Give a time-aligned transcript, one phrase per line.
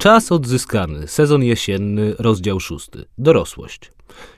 [0.00, 3.04] Czas odzyskany, sezon jesienny, rozdział szósty.
[3.18, 3.92] Dorosłość.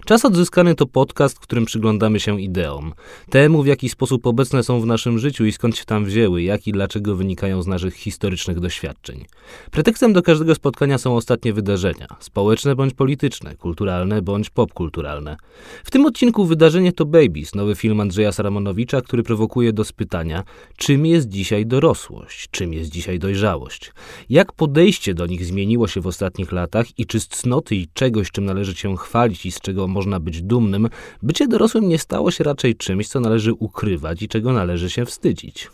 [0.05, 2.93] Czas odzyskany to podcast, w którym przyglądamy się ideom,
[3.31, 6.67] temu w jaki sposób obecne są w naszym życiu i skąd się tam wzięły, jak
[6.67, 9.25] i dlaczego wynikają z naszych historycznych doświadczeń.
[9.71, 15.37] Pretekstem do każdego spotkania są ostatnie wydarzenia, społeczne bądź polityczne, kulturalne bądź popkulturalne.
[15.85, 20.45] W tym odcinku wydarzenie to Babies, nowy film Andrzeja Saramonowicza, który prowokuje do spytania,
[20.77, 23.93] czym jest dzisiaj dorosłość, czym jest dzisiaj dojrzałość,
[24.31, 28.45] jak podejście do nich zmieniło się w ostatnich latach i czy cnoty i czegoś, czym
[28.45, 30.89] należy się chwalić i z czego można być dumnym,
[31.23, 35.71] bycie dorosłym nie stało się raczej czymś, co należy ukrywać i czego należy się wstydzić.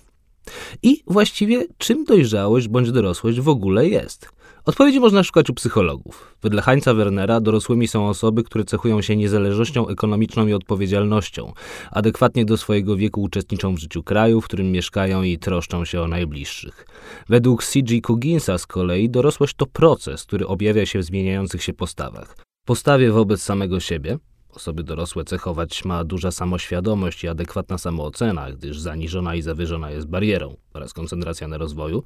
[0.82, 4.28] I właściwie czym dojrzałość bądź dorosłość w ogóle jest?
[4.64, 6.36] Odpowiedzi można szukać u psychologów.
[6.42, 11.52] Wedle Heinza Wernera dorosłymi są osoby, które cechują się niezależnością ekonomiczną i odpowiedzialnością.
[11.90, 16.08] Adekwatnie do swojego wieku uczestniczą w życiu kraju, w którym mieszkają i troszczą się o
[16.08, 16.86] najbliższych.
[17.28, 18.00] Według C.G.
[18.00, 23.42] Cooginsa z kolei dorosłość to proces, który objawia się w zmieniających się postawach postawie wobec
[23.42, 24.18] samego siebie.
[24.50, 30.56] Osoby dorosłe cechować ma duża samoświadomość i adekwatna samoocena, gdyż zaniżona i zawyżona jest barierą
[30.74, 32.04] oraz koncentracja na rozwoju.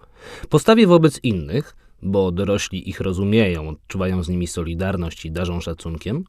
[0.49, 6.25] Postawie wobec innych, bo dorośli ich rozumieją, odczuwają z nimi solidarność i darzą szacunkiem,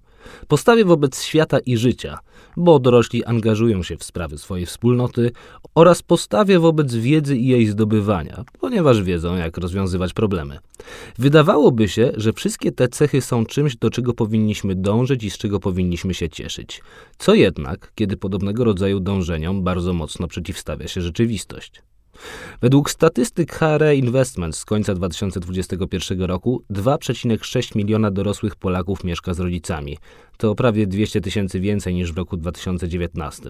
[0.47, 2.19] postawie wobec świata i życia,
[2.57, 5.31] bo dorośli angażują się w sprawy swojej wspólnoty,
[5.75, 10.59] oraz postawie wobec wiedzy i jej zdobywania, ponieważ wiedzą, jak rozwiązywać problemy.
[11.17, 15.59] Wydawałoby się, że wszystkie te cechy są czymś, do czego powinniśmy dążyć i z czego
[15.59, 16.81] powinniśmy się cieszyć.
[17.17, 21.81] Co jednak, kiedy podobnego rodzaju dążeniom bardzo mocno przeciwstawia się rzeczywistość.
[22.61, 29.97] Według statystyk HRE Investments z końca 2021 roku 2,6 miliona dorosłych Polaków mieszka z rodzicami.
[30.37, 33.49] To prawie 200 tysięcy więcej niż w roku 2019.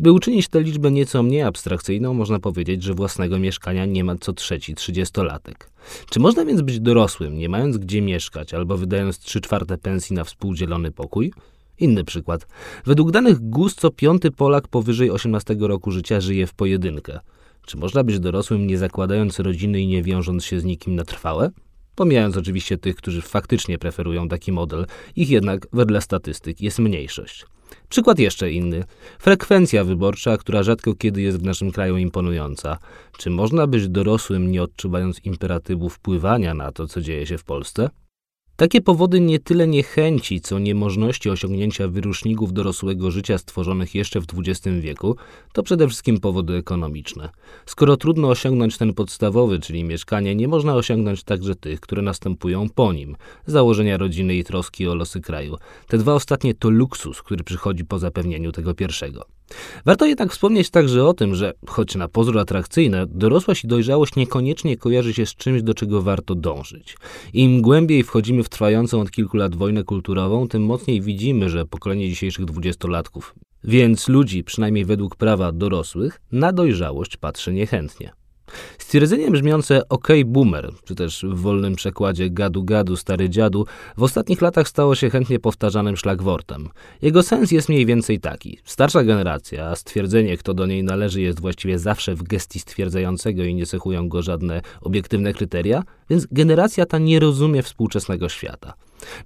[0.00, 4.32] By uczynić tę liczbę nieco mniej abstrakcyjną, można powiedzieć, że własnego mieszkania nie ma co
[4.32, 5.70] trzeci trzydziestolatek.
[6.10, 10.24] Czy można więc być dorosłym, nie mając gdzie mieszkać albo wydając 3 czwarte pensji na
[10.24, 11.32] współdzielony pokój?
[11.78, 12.46] Inny przykład.
[12.86, 17.20] Według danych GUS co piąty Polak powyżej 18 roku życia żyje w pojedynkę.
[17.66, 21.50] Czy można być dorosłym, nie zakładając rodziny i nie wiążąc się z nikim na trwałe?
[21.94, 24.86] Pomijając oczywiście tych, którzy faktycznie preferują taki model,
[25.16, 27.46] ich jednak wedle statystyk jest mniejszość.
[27.88, 28.84] Przykład jeszcze inny.
[29.18, 32.78] Frekwencja wyborcza, która rzadko kiedy jest w naszym kraju imponująca.
[33.18, 37.90] Czy można być dorosłym, nie odczuwając imperatywu wpływania na to, co dzieje się w Polsce?
[38.56, 44.76] Takie powody nie tyle niechęci, co niemożności osiągnięcia wyruszników dorosłego życia stworzonych jeszcze w XX
[44.80, 45.16] wieku,
[45.52, 47.28] to przede wszystkim powody ekonomiczne.
[47.66, 52.92] Skoro trudno osiągnąć ten podstawowy, czyli mieszkanie, nie można osiągnąć także tych, które następują po
[52.92, 53.16] nim
[53.46, 55.56] założenia rodziny i troski o losy kraju.
[55.88, 59.26] Te dwa ostatnie to luksus, który przychodzi po zapewnieniu tego pierwszego.
[59.84, 64.76] Warto jednak wspomnieć także o tym, że choć na pozór atrakcyjne, dorosłość i dojrzałość niekoniecznie
[64.76, 66.96] kojarzy się z czymś, do czego warto dążyć.
[67.32, 72.08] Im głębiej wchodzimy w trwającą od kilku lat wojnę kulturową, tym mocniej widzimy, że pokolenie
[72.08, 73.34] dzisiejszych dwudziestolatków,
[73.64, 78.23] więc ludzi, przynajmniej według prawa dorosłych, na dojrzałość patrzy niechętnie.
[78.78, 83.66] Stwierdzenie brzmiące OK boomer, czy też w wolnym przekładzie gadu gadu stary dziadu,
[83.96, 86.68] w ostatnich latach stało się chętnie powtarzanym szlagwortem.
[87.02, 88.58] Jego sens jest mniej więcej taki.
[88.64, 93.54] Starsza generacja, a stwierdzenie kto do niej należy jest właściwie zawsze w gestii stwierdzającego i
[93.54, 98.74] nie cechują go żadne obiektywne kryteria, więc generacja ta nie rozumie współczesnego świata.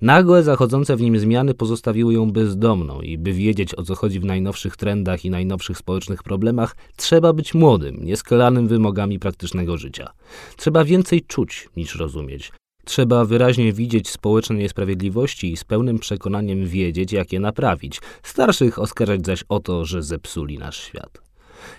[0.02, 4.24] Nagłe zachodzące w nim zmiany pozostawiły ją bezdomną i by wiedzieć o co chodzi w
[4.24, 10.10] najnowszych trendach i najnowszych społecznych problemach, trzeba być młodym, nieskalanym wymogami praktycznego życia.
[10.56, 12.52] Trzeba więcej czuć niż rozumieć.
[12.84, 18.00] Trzeba wyraźnie widzieć społeczne niesprawiedliwości i z pełnym przekonaniem wiedzieć, jak je naprawić.
[18.22, 21.27] Starszych oskarżać zaś o to, że zepsuli nasz świat.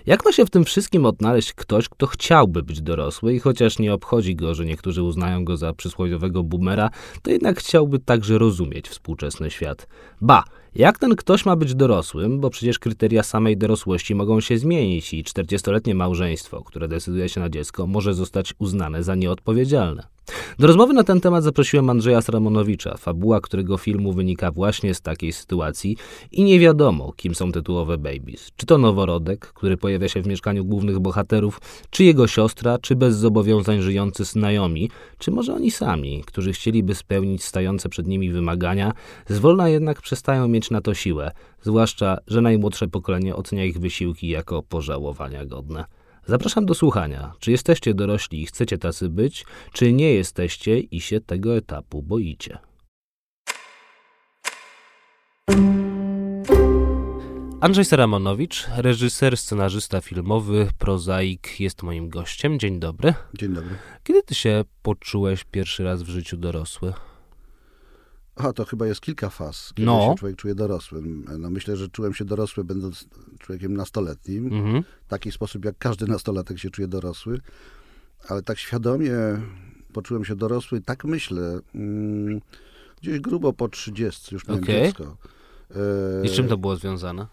[0.05, 3.93] Jak ma się w tym wszystkim odnaleźć ktoś, kto chciałby być dorosły i chociaż nie
[3.93, 6.89] obchodzi go, że niektórzy uznają go za przysłowiowego boomera,
[7.21, 9.87] to jednak chciałby także rozumieć współczesny świat.
[10.21, 10.43] Ba,
[10.79, 15.23] jak ten ktoś ma być dorosłym, bo przecież kryteria samej dorosłości mogą się zmienić i
[15.23, 20.03] 40-letnie małżeństwo, które decyduje się na dziecko, może zostać uznane za nieodpowiedzialne.
[20.59, 25.33] Do rozmowy na ten temat zaprosiłem Andrzeja Sramonowicza, fabuła którego filmu wynika właśnie z takiej
[25.33, 25.97] sytuacji
[26.31, 28.51] i nie wiadomo, kim są tytułowe babies.
[28.55, 33.15] Czy to noworodek, który pojawia się w mieszkaniu głównych bohaterów, czy jego siostra, czy bez
[33.15, 38.93] zobowiązań żyjący znajomi, czy może oni sami, którzy chcieliby spełnić stające przed nimi wymagania,
[39.27, 41.31] zwolna jednak przestają mieć na to siłę,
[41.61, 45.85] zwłaszcza, że najmłodsze pokolenie ocenia ich wysiłki jako pożałowania godne.
[46.25, 47.33] Zapraszam do słuchania.
[47.39, 52.57] Czy jesteście dorośli i chcecie tacy być, czy nie jesteście i się tego etapu boicie?
[57.61, 62.59] Andrzej Saramonowicz, reżyser, scenarzysta filmowy, prozaik, jest moim gościem.
[62.59, 63.13] Dzień dobry.
[63.33, 63.75] Dzień dobry.
[64.03, 66.93] Kiedy ty się poczułeś pierwszy raz w życiu dorosły?
[68.39, 70.09] A, to chyba jest kilka faz, kiedy No.
[70.11, 71.25] się człowiek czuje dorosłym.
[71.39, 73.07] No, myślę, że czułem się dorosły, będąc
[73.39, 74.45] człowiekiem nastoletnim.
[74.53, 74.83] Mhm.
[75.05, 77.39] W taki sposób, jak każdy nastolatek się czuje dorosły.
[78.27, 79.11] Ale tak świadomie
[79.93, 82.41] poczułem się dorosły, tak myślę, mm,
[83.01, 84.83] gdzieś grubo po 30, już miałem Okej.
[84.85, 85.17] dziecko.
[85.75, 87.27] E, I z czym to było związane?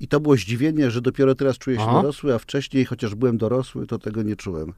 [0.00, 1.92] I to było zdziwienie, że dopiero teraz czuję się Aha.
[2.02, 4.72] dorosły, a wcześniej, chociaż byłem dorosły, to tego nie czułem.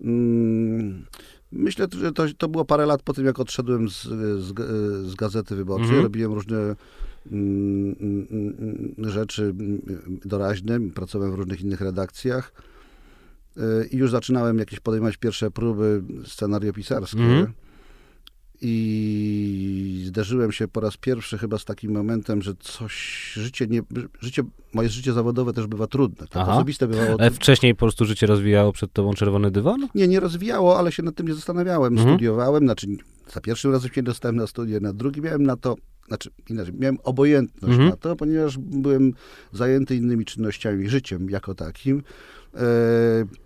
[0.00, 1.06] Mm,
[1.52, 4.02] Myślę, że to, to było parę lat po tym, jak odszedłem z,
[4.38, 4.54] z,
[5.08, 5.86] z Gazety Wyborczej.
[5.86, 6.02] Mhm.
[6.02, 6.76] Robiłem różne
[7.32, 9.80] mm, mm, rzeczy mm,
[10.24, 12.52] doraźne, pracowałem w różnych innych redakcjach.
[13.56, 17.22] Y, I już zaczynałem jakieś podejmować pierwsze próby scenariopisarskie.
[17.22, 17.52] Mhm.
[18.60, 23.82] I zderzyłem się po raz pierwszy chyba z takim momentem, że coś, życie, nie,
[24.20, 24.42] życie
[24.74, 26.26] moje życie zawodowe też bywa trudne.
[26.26, 26.54] Tak Aha.
[26.54, 27.16] osobiste bywało.
[27.20, 29.88] Ale wcześniej po prostu życie rozwijało przed tobą czerwony dywan?
[29.94, 31.92] Nie, nie rozwijało, ale się nad tym nie zastanawiałem.
[31.92, 32.08] Mhm.
[32.08, 32.86] Studiowałem, znaczy
[33.34, 35.76] za pierwszym razem się dostałem na studia, na drugi miałem na to,
[36.08, 37.90] znaczy inaczej, miałem obojętność Mhm.
[37.90, 39.12] na to, ponieważ byłem
[39.52, 42.02] zajęty innymi czynnościami, życiem jako takim.
[42.54, 42.60] E,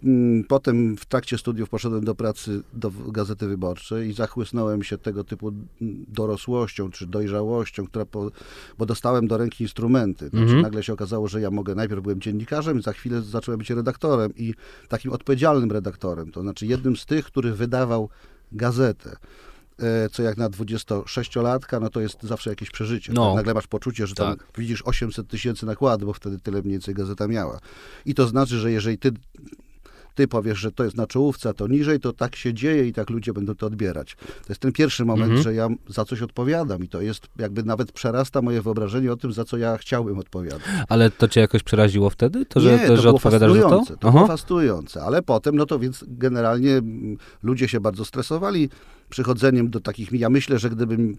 [0.05, 5.25] mm, Potem w trakcie studiów poszedłem do pracy do Gazety Wyborczej i zachłysnąłem się tego
[5.25, 8.31] typu mm, dorosłością czy dojrzałością, która po,
[8.79, 10.29] bo dostałem do ręki instrumenty.
[10.29, 10.63] Znaczy.
[10.63, 14.55] Nagle się okazało, że ja mogę, najpierw byłem dziennikarzem, za chwilę zacząłem być redaktorem i
[14.89, 18.09] takim odpowiedzialnym redaktorem, to znaczy jednym z tych, który wydawał
[18.53, 19.17] gazetę.
[19.79, 23.13] E, Co jak na 26-latka, no to jest zawsze jakieś przeżycie.
[23.13, 23.27] No.
[23.27, 23.37] Tak?
[23.37, 24.47] Nagle masz poczucie, że tam Tak.
[24.59, 27.59] widzisz 800 tysięcy nakładu, bo wtedy tyle mniej więcej gazeta miała.
[28.07, 29.13] I to znaczy, że jeżeli ty,
[30.15, 32.93] ty powiesz, że to jest na czołówce, a to niżej, to tak się dzieje i
[32.93, 34.15] tak ludzie będą to odbierać.
[34.17, 35.43] To jest ten pierwszy moment, Mhm.
[35.43, 39.33] że ja za coś odpowiadam i to jest jakby nawet przerasta moje wyobrażenie o tym,
[39.33, 40.63] za co ja chciałbym odpowiadać.
[40.89, 42.47] Ale to cię jakoś przeraziło wtedy?
[42.47, 43.97] To, że, Nie, to, to że było odpowiadasz za to?
[44.01, 44.27] To było
[45.03, 48.69] ale potem, no to więc generalnie mm, ludzie się bardzo stresowali
[49.09, 51.17] przychodzeniem do takich, ja myślę, że gdybym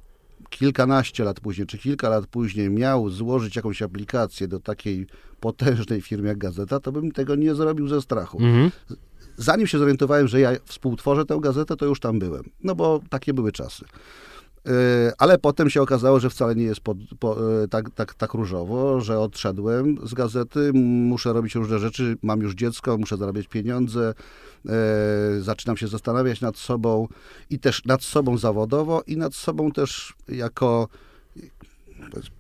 [0.49, 5.07] kilkanaście lat później, czy kilka lat później miał złożyć jakąś aplikację do takiej
[5.43, 8.37] potężnej firmy jak Gazeta, to bym tego nie zrobił ze strachu.
[8.37, 8.71] Mhm.
[9.37, 12.43] Zanim się zorientowałem, że ja współtworzę tę gazetę, to już tam byłem.
[12.63, 13.85] No bo takie były czasy.
[14.65, 14.71] Yy,
[15.17, 19.01] Ale potem się okazało, że wcale nie jest pod, po, yy, tak, tak, tak różowo,
[19.01, 24.13] że odszedłem z gazety, muszę robić różne rzeczy, mam już dziecko, muszę zarabiać pieniądze,
[24.65, 24.71] yy,
[25.41, 27.07] zaczynam się zastanawiać nad sobą
[27.49, 30.87] i też nad sobą zawodowo i nad sobą też jako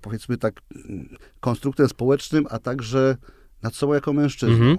[0.01, 1.09] powiedzmy tak mm,
[1.39, 3.17] konstruktem społecznym, a także
[3.61, 4.55] nad sobą jako mężczyzną.
[4.55, 4.77] Mhm.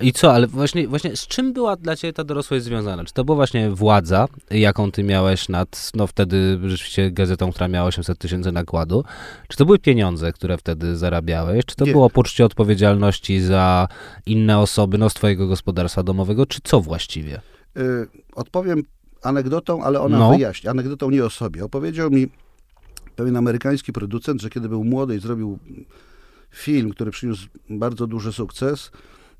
[0.00, 3.04] I co, ale właśnie, właśnie z czym była dla ciebie ta dorosłość związana?
[3.04, 7.86] Czy to była właśnie władza, jaką ty miałeś nad, no wtedy rzeczywiście gazetą, która miała
[7.88, 9.04] 800 tysięcy nakładu?
[9.48, 11.64] Czy to były pieniądze, które wtedy zarabiałeś?
[11.64, 11.92] Czy to Nie.
[11.92, 13.88] było poczucie odpowiedzialności za
[14.26, 16.46] inne osoby, no z twojego gospodarstwa domowego?
[16.46, 17.40] Czy co właściwie?
[17.76, 18.82] Y, odpowiem
[19.22, 20.30] anegdotą, ale ona No.
[20.30, 20.68] wyjaśni.
[20.70, 21.64] Anegdotą nie o sobie.
[21.64, 22.26] Opowiedział mi
[23.16, 25.58] pewien amerykański producent, że kiedy był młody i zrobił
[26.50, 28.90] film, który przyniósł bardzo duży sukces,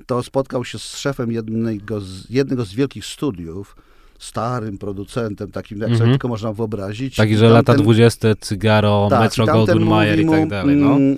[0.06, 3.76] to spotkał się z szefem jednego z, jednego z wielkich studiów,
[4.18, 5.98] starym producentem, takim jak Mhm.
[5.98, 7.16] sobie tylko można wyobrazić.
[7.16, 10.96] Taki, że lata tamten- 20, Cygaro, tak, Metro Goldwyn Mayer i tak dalej, no.
[10.96, 11.16] mm,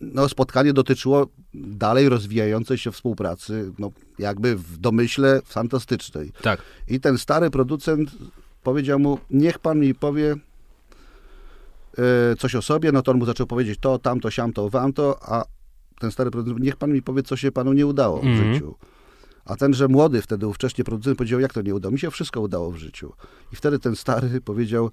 [0.00, 6.32] No, spotkanie dotyczyło dalej rozwijającej się współpracy, no, jakby w domyśle fantastycznej.
[6.42, 6.62] Tak.
[6.88, 8.10] I ten stary producent
[8.62, 10.36] powiedział mu, niech pan mi powie
[12.38, 15.44] coś o sobie, no to on mu zaczął powiedzieć to, tamto, siamto, wamto, a
[16.00, 18.54] ten stary producent, niech pan mi powie, co się panu nie udało w Mhm.
[18.54, 18.74] życiu.
[19.44, 21.92] A tenże młody wtedy, ówcześnie producent powiedział, jak to nie udało?
[21.92, 23.12] Mi się wszystko udało w życiu.
[23.52, 24.90] I wtedy ten stary powiedział,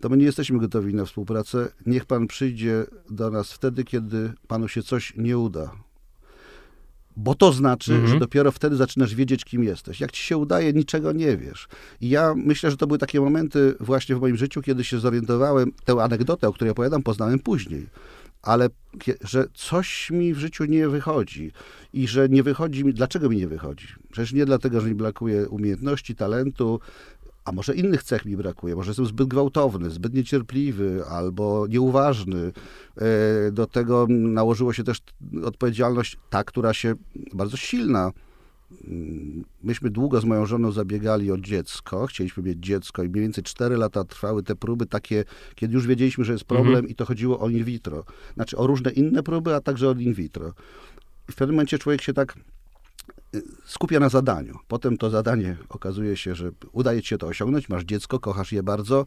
[0.00, 4.68] to my nie jesteśmy gotowi na współpracę, niech pan przyjdzie do nas wtedy, kiedy panu
[4.68, 5.70] się coś nie uda.
[7.16, 8.12] Bo to znaczy, Mhm.
[8.12, 10.00] że dopiero wtedy zaczynasz wiedzieć, kim jesteś.
[10.00, 11.68] Jak ci się udaje, niczego nie wiesz.
[12.00, 15.72] I ja myślę, że to były takie momenty właśnie w moim życiu, kiedy się zorientowałem,
[15.84, 17.86] tę anegdotę, o której opowiadam, poznałem później.
[18.42, 18.68] Ale
[19.20, 21.52] że coś mi w życiu nie wychodzi
[21.92, 23.86] i że nie wychodzi mi, dlaczego mi nie wychodzi?
[24.12, 26.80] Przecież nie dlatego, że mi brakuje umiejętności, talentu,
[27.44, 32.52] a może innych cech mi brakuje, może jestem zbyt gwałtowny, zbyt niecierpliwy albo nieuważny.
[32.96, 34.98] E, Do tego nałożyło się też
[35.44, 36.94] odpowiedzialność ta, która się
[37.34, 38.12] bardzo silna.
[38.84, 43.44] Mm, Myśmy długo z moją żoną zabiegali o dziecko, chcieliśmy mieć dziecko i mniej więcej
[43.44, 47.40] 4 lata trwały te próby takie, kiedy już wiedzieliśmy, że jest problem i to chodziło
[47.40, 48.04] o in vitro.
[48.34, 50.52] Znaczy o różne inne próby, a także o in vitro.
[51.28, 52.36] I w pewnym momencie człowiek się tak
[53.64, 54.58] skupia na zadaniu.
[54.68, 58.62] Potem to zadanie okazuje się, że udaje ci się to osiągnąć, masz dziecko, kochasz je
[58.62, 59.06] bardzo,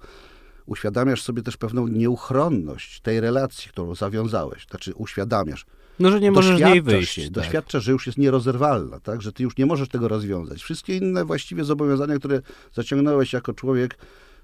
[0.66, 4.68] uświadamiasz sobie też pewną nieuchronność tej relacji, którą zawiązałeś.
[4.70, 5.66] Znaczy uświadamiasz.
[6.00, 7.24] No, że nie możesz z niej wyjść.
[7.24, 7.32] Tak.
[7.32, 9.22] Doświadczasz, że już jest nierozerwalna, tak?
[9.22, 10.64] że ty już nie możesz tego rozwiązać.
[10.64, 12.42] Wszystkie inne właściwie zobowiązania, które
[12.74, 13.98] zaciągnąłeś jako człowiek,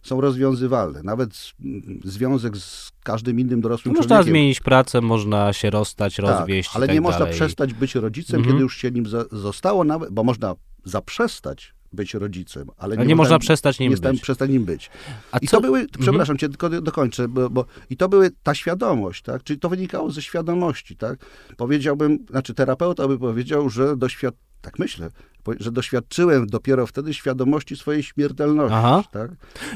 [0.04, 1.04] są rozwiązywalne.
[1.04, 1.52] Nawet
[2.04, 4.18] związek z każdym innym dorosłym no, człowiekiem.
[4.18, 6.70] Można zmienić pracę, można się rozstać, tak, rozwieść.
[6.74, 7.34] ale tak nie można dalej.
[7.34, 8.54] przestać być rodzicem, Mhm.
[8.54, 10.56] kiedy już się nim za, zostało, nawet, bo można
[10.86, 14.24] zaprzestać być rodzicem, ale Ale nie można przestać nim nie stałem- być.
[14.24, 14.90] przestać nim być.
[15.32, 16.02] A I co- to były, Mhm.
[16.02, 19.44] przepraszam cię, tylko dokończę, bo, bo i to były ta świadomość, tak?
[19.44, 21.20] Czyli to wynikało ze świadomości, tak?
[21.58, 24.36] Powiedziałbym, znaczy terapeuta by powiedział, że doświad...
[24.62, 25.10] tak myślę,
[25.60, 29.04] że doświadczyłem dopiero wtedy świadomości swojej śmiertelności, Aha.
[29.12, 29.32] tak?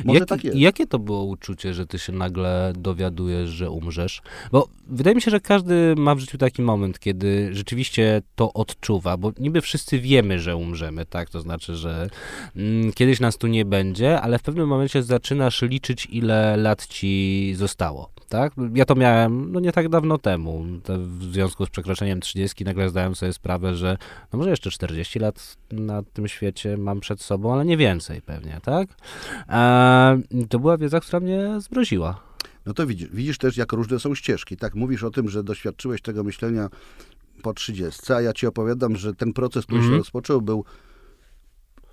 [0.06, 0.58] Może Jak, tak jest.
[0.58, 4.22] Jakie to było uczucie, że ty się nagle dowiadujesz, że umrzesz?
[4.52, 9.18] Bo wydaje mi się, że każdy ma w życiu taki moment, kiedy rzeczywiście to odczuwa,
[9.18, 11.30] bo niby wszyscy wiemy, że umrzemy, tak?
[11.30, 12.10] To znaczy, że
[12.56, 17.54] mm, kiedyś nas tu nie będzie, ale w pewnym momencie zaczynasz liczyć, ile lat ci
[17.58, 18.10] zostało.
[18.30, 18.54] Tak?
[18.74, 20.66] Ja to miałem no nie tak dawno temu.
[20.88, 23.98] W związku z przekroczeniem 30 nagle zdałem sobie sprawę, że
[24.34, 28.60] no może jeszcze 40 lat na tym świecie mam przed sobą, ale nie więcej pewnie,
[28.64, 28.88] tak?
[29.50, 32.22] E, to była wiedza, która mnie zmroziła.
[32.66, 34.58] No to widzisz, widzisz też, jak różne są ścieżki.
[34.58, 36.70] Tak, mówisz o tym, że doświadczyłeś tego myślenia
[37.42, 40.02] po 30, a ja ci opowiadam, że ten proces, który się Mhm.
[40.02, 40.66] rozpoczął, był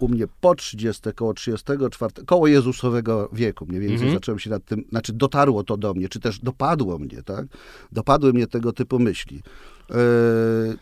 [0.03, 4.15] u mnie po 30, koło 34, koło Jezusowego wieku mniej więcej Mhm.
[4.15, 7.47] zacząłem się nad tym, znaczy dotarło to do mnie, czy też dopadło mnie, tak?
[7.93, 9.43] Dopadły mnie tego typu myśli.
[9.91, 9.97] Yy,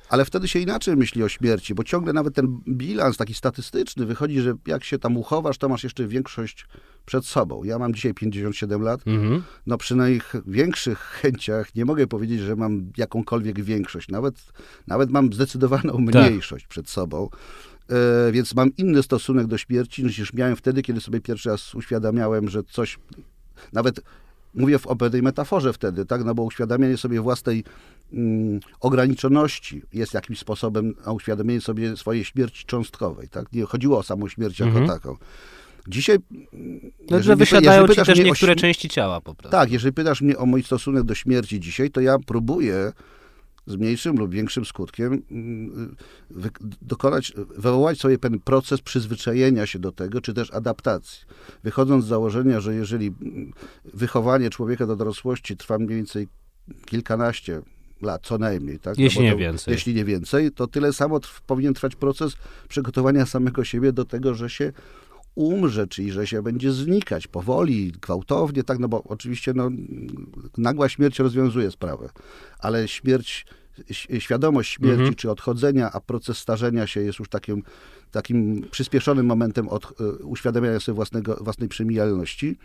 [0.09, 4.41] ale wtedy się inaczej myśli o śmierci, bo ciągle nawet ten bilans taki statystyczny wychodzi,
[4.41, 6.67] że jak się tam uchowasz, to masz jeszcze większość
[7.07, 7.65] przed sobą.
[7.65, 9.43] Ja mam dzisiaj 57 lat, Mhm.
[9.67, 14.09] no przy największych chęciach nie mogę powiedzieć, że mam jakąkolwiek większość.
[14.09, 14.35] Nawet,
[14.87, 17.29] nawet mam zdecydowaną mniejszość przed sobą.
[17.90, 22.49] E, więc mam inny stosunek do śmierci niż miałem wtedy, kiedy sobie pierwszy raz uświadamiałem,
[22.49, 22.99] że coś,
[23.73, 24.00] nawet
[24.54, 27.64] mówię w o pewnej metaforze wtedy, tak, no bo uświadamianie sobie własnej
[28.12, 33.52] mm, ograniczoności jest jakimś sposobem na uświadomienie sobie swojej śmierci cząstkowej, tak.
[33.52, 34.82] Nie chodziło o samą śmierć Mhm.
[34.85, 35.16] jako taką.
[35.88, 36.18] Dzisiaj...
[37.11, 39.50] No, jeżeli że wysiadają jeżeli ci pytasz też o niektóre śm- części ciała po prostu.
[39.52, 42.92] tak, jeżeli pytasz mnie o mój stosunek do śmierci dzisiaj, to ja próbuję
[43.67, 45.97] z mniejszym lub większym skutkiem mm,
[46.83, 51.21] dokonać, wywołać sobie pewien proces przyzwyczajenia się do tego, czy też adaptacji.
[51.64, 53.52] Wychodząc z założenia, że jeżeli mm,
[53.95, 56.29] wychowanie człowieka do dorosłości trwa mniej więcej
[56.87, 57.62] kilkanaście
[58.02, 58.99] lat, co najmniej, tak?
[58.99, 59.73] Jeśli bo nie to, więcej.
[59.73, 62.33] Jeśli nie więcej, to tyle samo powinien trwać proces
[62.69, 64.73] przygotowania samego siebie do tego, że się
[65.34, 69.70] umrze, czyli że się będzie znikać powoli, gwałtownie, tak, no bo oczywiście no,
[70.58, 72.08] nagła śmierć rozwiązuje sprawę,
[72.58, 73.46] ale śmierć,
[74.18, 75.14] świadomość śmierci Mhm.
[75.14, 77.62] czy odchodzenia, a proces starzenia się jest już takim,
[78.10, 82.58] takim przyspieszonym momentem od, y, uświadamiania sobie własnego, własnej przemijalności,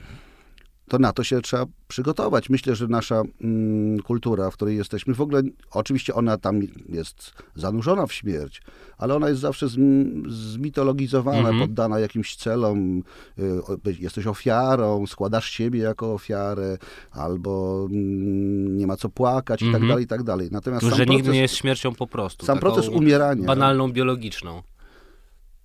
[0.88, 2.50] to na to się trzeba przygotować.
[2.50, 8.08] Myślę, że nasza mm, kultura, w której jesteśmy, w ogóle, oczywiście ona tam jest zanurzona
[8.08, 8.62] w śmierć,
[8.98, 11.60] ale ona jest zawsze zm, zmitologizowana, Mhm.
[11.60, 13.04] poddana jakimś celom.
[13.40, 16.78] Y, jesteś ofiarą, składasz siebie jako ofiarę,
[17.12, 19.88] albo mm, nie ma co płakać i tak Mhm.
[19.90, 20.50] dalej, i tak dalej.
[20.52, 22.46] Natomiast że proces, nigdy nie jest śmiercią po prostu.
[22.46, 23.46] sam proces umierania...
[23.48, 24.64] Banalną, biologiczną.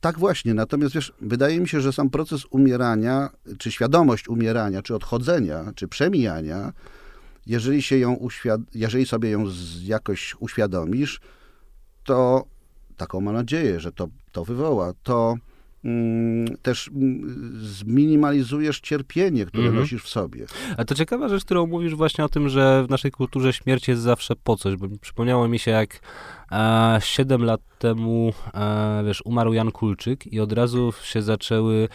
[0.01, 4.95] Tak właśnie, natomiast wiesz, wydaje mi się, że sam proces umierania, czy świadomość umierania, czy
[4.95, 6.73] odchodzenia, czy przemijania,
[7.47, 9.45] jeżeli się ją uświad- jeżeli sobie ją
[9.83, 11.21] jakoś uświadomisz,
[12.05, 12.45] to
[12.97, 15.35] taką mam nadzieję, że to, to wywoła, to
[15.85, 19.81] mm, też mm, zminimalizujesz cierpienie, które Mhm.
[19.83, 20.47] nosisz w sobie.
[20.77, 24.03] A to ciekawa rzecz, którą mówisz właśnie o tym, że w naszej kulturze śmierć jest
[24.03, 26.01] zawsze po coś, bo przypomniało mi się jak
[27.01, 31.89] 7 lat temu, e, wiesz, umarł Jan Kulczyk i od razu się zaczęły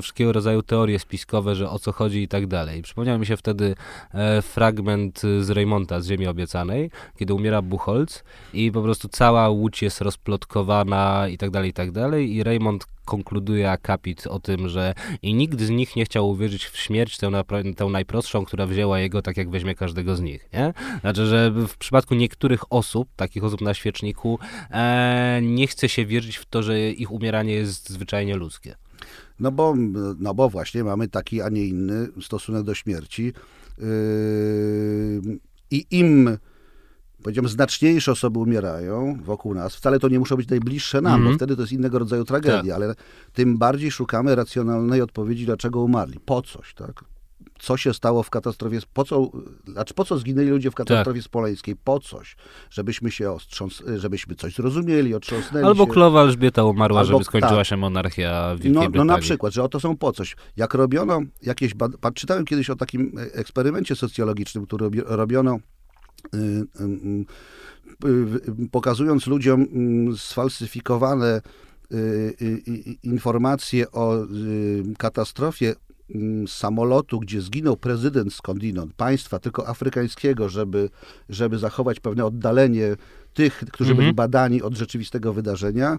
[0.00, 2.82] wszystkiego rodzaju teorie spiskowe, że o co chodzi i tak dalej.
[2.82, 3.74] Przypomniał mi się wtedy
[4.14, 9.82] e, fragment z Reymonta z Ziemi Obiecanej, kiedy umiera Buchholz i po prostu cała łódź
[9.82, 14.94] jest rozplotkowana i tak dalej, i tak dalej i Raymond konkluduje akapit o tym, że
[15.22, 17.30] i nikt z nich nie chciał uwierzyć w śmierć, tę,
[17.76, 20.72] tę najprostszą, która wzięła jego tak, jak weźmie każdego z nich, nie?
[21.00, 24.38] Znaczy, że w przypadku niektórych osób, takich osób na świeczniku,
[24.70, 28.74] e, nie chce się wierzyć w to, że ich umieranie jest zwyczajnie ludzkie.
[29.40, 29.74] No bo,
[30.18, 33.32] no bo właśnie mamy taki, a nie inny stosunek do śmierci.
[33.78, 35.38] Yy,
[35.70, 36.38] I im,
[37.22, 41.32] powiedziałbym, znaczniejsze osoby umierają wokół nas, wcale to nie muszą być najbliższe nam, Mhm.
[41.32, 42.94] bo wtedy to jest innego rodzaju tragedia, ale
[43.32, 46.20] tym bardziej szukamy racjonalnej odpowiedzi, dlaczego umarli.
[46.20, 47.04] Po coś, tak?
[47.58, 49.30] Co się stało w katastrofie, po co,
[49.68, 51.30] znaczy po co zginęli ludzie w katastrofie tak.
[51.30, 52.36] smoleńskiej, po coś,
[52.70, 55.90] żebyśmy się ostrząs, żebyśmy coś zrozumieli, otrząsnęli Albo się.
[55.90, 57.66] królowa Elżbieta umarła, Albo, żeby skończyła tak.
[57.66, 60.36] się monarchia Wielkiej no, no na przykład, że oto są po coś.
[60.56, 61.72] Jak robiono jakieś,
[62.14, 65.58] czytałem kiedyś o takim e, eksperymencie socjologicznym, który robiono
[66.34, 71.40] y, y, y, pokazując ludziom mm, sfalsyfikowane
[73.02, 74.26] informacje o
[74.98, 75.74] katastrofie
[76.46, 80.90] samolotu, gdzie zginął prezydent skądinąd, państwa tylko afrykańskiego, żeby,
[81.28, 82.96] żeby zachować pewne oddalenie
[83.34, 83.96] tych, którzy mhm.
[83.96, 85.98] byli badani od rzeczywistego wydarzenia.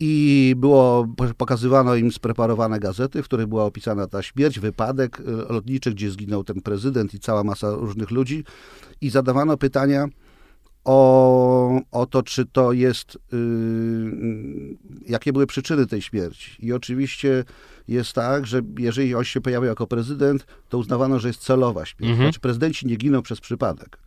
[0.00, 5.90] I było, pokazywano im spreparowane gazety, w których była opisana ta śmierć, wypadek e, lotniczy,
[5.90, 8.44] gdzie zginął ten prezydent i cała masa różnych ludzi.
[9.00, 10.08] I zadawano pytania,
[10.84, 14.76] o, o to, czy to jest, yy,
[15.08, 16.66] jakie były przyczyny tej śmierci.
[16.66, 17.44] I oczywiście
[17.88, 22.10] jest tak, że jeżeli on się pojawił jako prezydent, to uznawano, że jest celowa śmierć.
[22.10, 22.28] Mhm.
[22.28, 23.98] Znaczy prezydenci nie giną przez przypadek.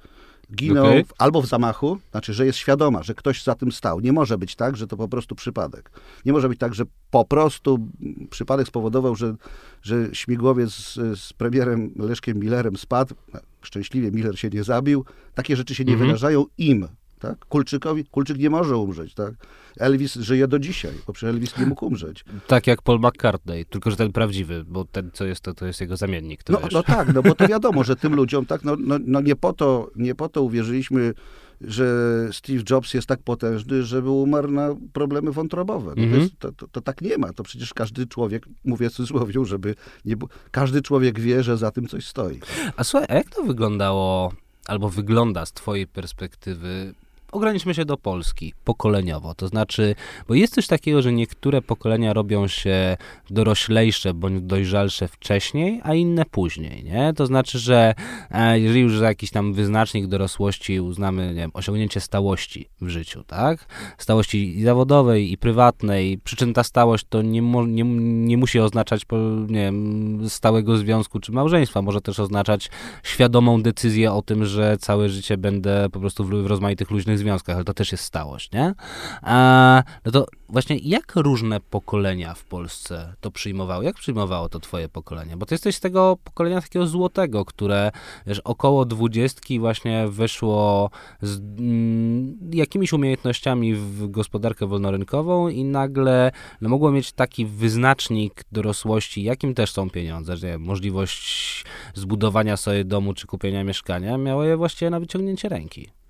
[0.55, 1.03] Giną okay.
[1.03, 3.99] w, albo w zamachu, znaczy, że jest świadoma, że ktoś za tym stał.
[3.99, 5.91] Nie może być tak, że to po prostu przypadek.
[6.25, 7.87] Nie może być tak, że po prostu
[8.29, 9.35] przypadek spowodował, że,
[9.81, 13.15] że śmigłowiec z, z premierem Leszkiem Millerem spadł.
[13.61, 15.05] Szczęśliwie Miller się nie zabił.
[15.35, 16.07] Takie rzeczy się nie mhm.
[16.09, 16.87] wydarzają im.
[17.21, 17.45] Tak?
[17.45, 19.33] Kulczykowi, Kulczyk nie może umrzeć, tak?
[19.79, 22.25] Elvis żyje do dzisiaj, bo przecież Elvis nie mógł umrzeć.
[22.47, 25.81] Tak jak Paul McCartney, tylko że ten prawdziwy, bo ten, co jest to, to jest
[25.81, 26.41] jego zamiennik.
[26.49, 29.35] No, no, tak, no bo to wiadomo, że tym ludziom, tak, no, no, no nie,
[29.35, 31.13] po to, nie po to uwierzyliśmy,
[31.61, 31.85] że
[32.31, 35.93] Steve Jobs jest tak potężny, żeby umarł na problemy wątrobowe.
[35.97, 36.29] No mhm.
[36.39, 37.33] to, to, to, tak nie ma.
[37.33, 39.75] To przecież każdy człowiek, mówię w cudzysłowie, żeby
[40.05, 40.15] nie,
[40.51, 42.39] każdy człowiek wie, że za tym coś stoi.
[42.75, 44.33] A słuchaj, a jak to wyglądało,
[44.67, 46.93] albo wygląda z twojej perspektywy
[47.31, 49.33] ograniczmy się do Polski pokoleniowo.
[49.33, 49.95] To znaczy,
[50.27, 52.97] bo jest coś takiego, że niektóre pokolenia robią się
[53.29, 57.13] doroślejsze bądź dojrzalsze wcześniej, a inne później, nie?
[57.15, 57.93] To znaczy, że
[58.31, 63.65] e, jeżeli już za jakiś tam wyznacznik dorosłości uznamy, wiem, osiągnięcie stałości w życiu, tak?
[63.97, 67.83] Stałości i zawodowej, i prywatnej, przy czym ta stałość to nie, nie,
[68.25, 69.05] nie musi oznaczać,
[69.47, 72.69] nie wiem, stałego związku czy małżeństwa, może też oznaczać
[73.03, 77.55] świadomą decyzję o tym, że całe życie będę po prostu w, w rozmaitych luźnych związkach,
[77.55, 78.73] ale to też jest stałość, nie?
[79.21, 83.85] A, no to właśnie jak różne pokolenia w Polsce to przyjmowały?
[83.85, 85.37] Jak przyjmowało to twoje pokolenie?
[85.37, 87.91] Bo ty jesteś z tego pokolenia takiego złotego, które
[88.27, 90.89] wiesz, około dwudziestki właśnie wyszło
[91.21, 96.31] z mm, jakimiś umiejętnościami w gospodarkę wolnorynkową i nagle
[96.61, 103.13] no, mogło mieć taki wyznacznik dorosłości, jakim też są pieniądze, że możliwość zbudowania sobie domu
[103.13, 106.00] czy kupienia mieszkania, miało je właściwie na wyciągnięcie ręki.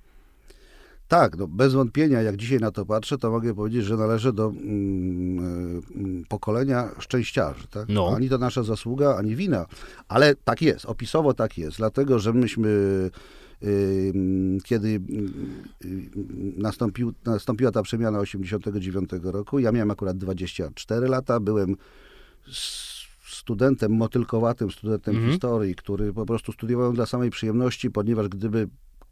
[1.12, 4.48] Tak, no bez wątpienia, jak dzisiaj na to patrzę, to mogę powiedzieć, że należę do
[4.48, 7.68] mm, mm, pokolenia szczęściarzy.
[7.68, 7.90] Tak?
[7.90, 8.14] No.
[8.16, 9.66] Ani to nasza zasługa, ani wina,
[10.08, 12.70] ale tak jest, opisowo tak jest, dlatego że myśmy
[14.64, 15.02] kiedy
[16.58, 21.76] nastąpił, nastąpiła ta przemiana 89 roku, ja miałem akurat 24 lata, byłem
[23.28, 25.32] studentem, motylkowatym studentem mhm.
[25.32, 28.70] historii, który po prostu studiował dla samej przyjemności, ponieważ gdyby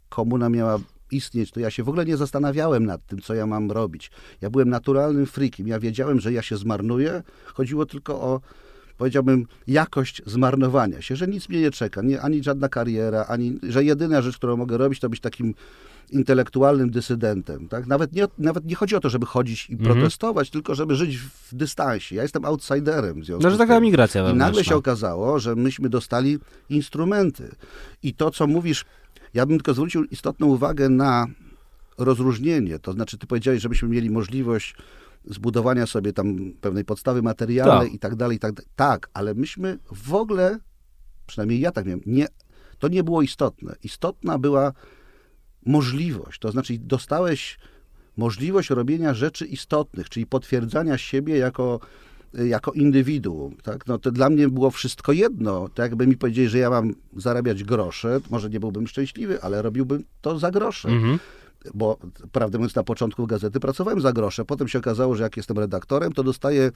[0.08, 0.78] komuna miała
[1.12, 4.10] istnieć, to ja się w ogóle nie zastanawiałem nad tym, co ja mam robić.
[4.40, 5.68] Ja byłem naturalnym freakiem.
[5.68, 7.22] Ja wiedziałem, że ja się zmarnuję.
[7.44, 8.40] Chodziło tylko o,
[8.98, 13.84] powiedziałbym, jakość zmarnowania się, że nic mnie nie czeka, nie, ani żadna kariera, ani, że
[13.84, 15.54] jedyna rzecz, którą mogę robić, to być takim
[16.10, 17.68] intelektualnym dysydentem.
[17.68, 17.86] Tak?
[17.86, 19.94] Nawet, nie, nawet nie chodzi o to, żeby chodzić i mhm.
[19.94, 22.16] protestować, tylko żeby żyć w dystansie.
[22.16, 25.88] Ja jestem outsiderem w związku no, że taka migracja I nagle się okazało, że myśmy
[25.88, 26.38] dostali
[26.70, 27.50] instrumenty.
[28.02, 28.84] I to, co mówisz,
[29.34, 31.26] ja bym tylko zwrócił istotną uwagę na
[31.98, 32.78] rozróżnienie.
[32.78, 34.74] To znaczy, ty powiedziałeś, żebyśmy mieli możliwość
[35.24, 37.94] zbudowania sobie tam pewnej podstawy materialnej tak.
[37.94, 38.70] i tak dalej, i tak dalej.
[38.76, 40.58] Tak, ale myśmy w ogóle,
[41.26, 42.26] przynajmniej ja tak wiem, nie,
[42.78, 43.76] to nie było istotne.
[43.82, 44.72] Istotna była
[45.66, 47.58] możliwość, to znaczy dostałeś
[48.16, 51.80] możliwość robienia rzeczy istotnych, czyli potwierdzania siebie jako
[52.34, 53.56] jako indywiduum.
[53.62, 53.86] Tak?
[53.86, 55.68] No to dla mnie było wszystko jedno.
[55.68, 60.04] Tak jakby mi powiedzieli, że ja mam zarabiać grosze, może nie byłbym szczęśliwy, ale robiłbym
[60.20, 60.88] to za grosze.
[60.88, 61.18] Mhm.
[61.74, 61.98] Bo
[62.32, 64.44] prawdę mówiąc, na początku gazety pracowałem za grosze.
[64.44, 66.70] Potem się okazało, że jak jestem redaktorem, to dostaję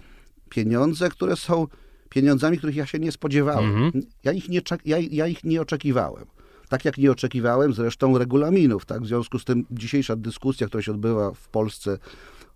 [0.48, 1.66] pieniądze, które są
[2.08, 3.84] pieniądzami, których ja się nie spodziewałem.
[3.84, 4.04] Mhm.
[4.24, 6.24] Ja, ich nie, ja, ja ich nie oczekiwałem.
[6.68, 8.86] Tak jak nie oczekiwałem zresztą regulaminów.
[8.86, 9.02] Tak?
[9.02, 11.98] W związku z tym dzisiejsza dyskusja, która się odbywa w Polsce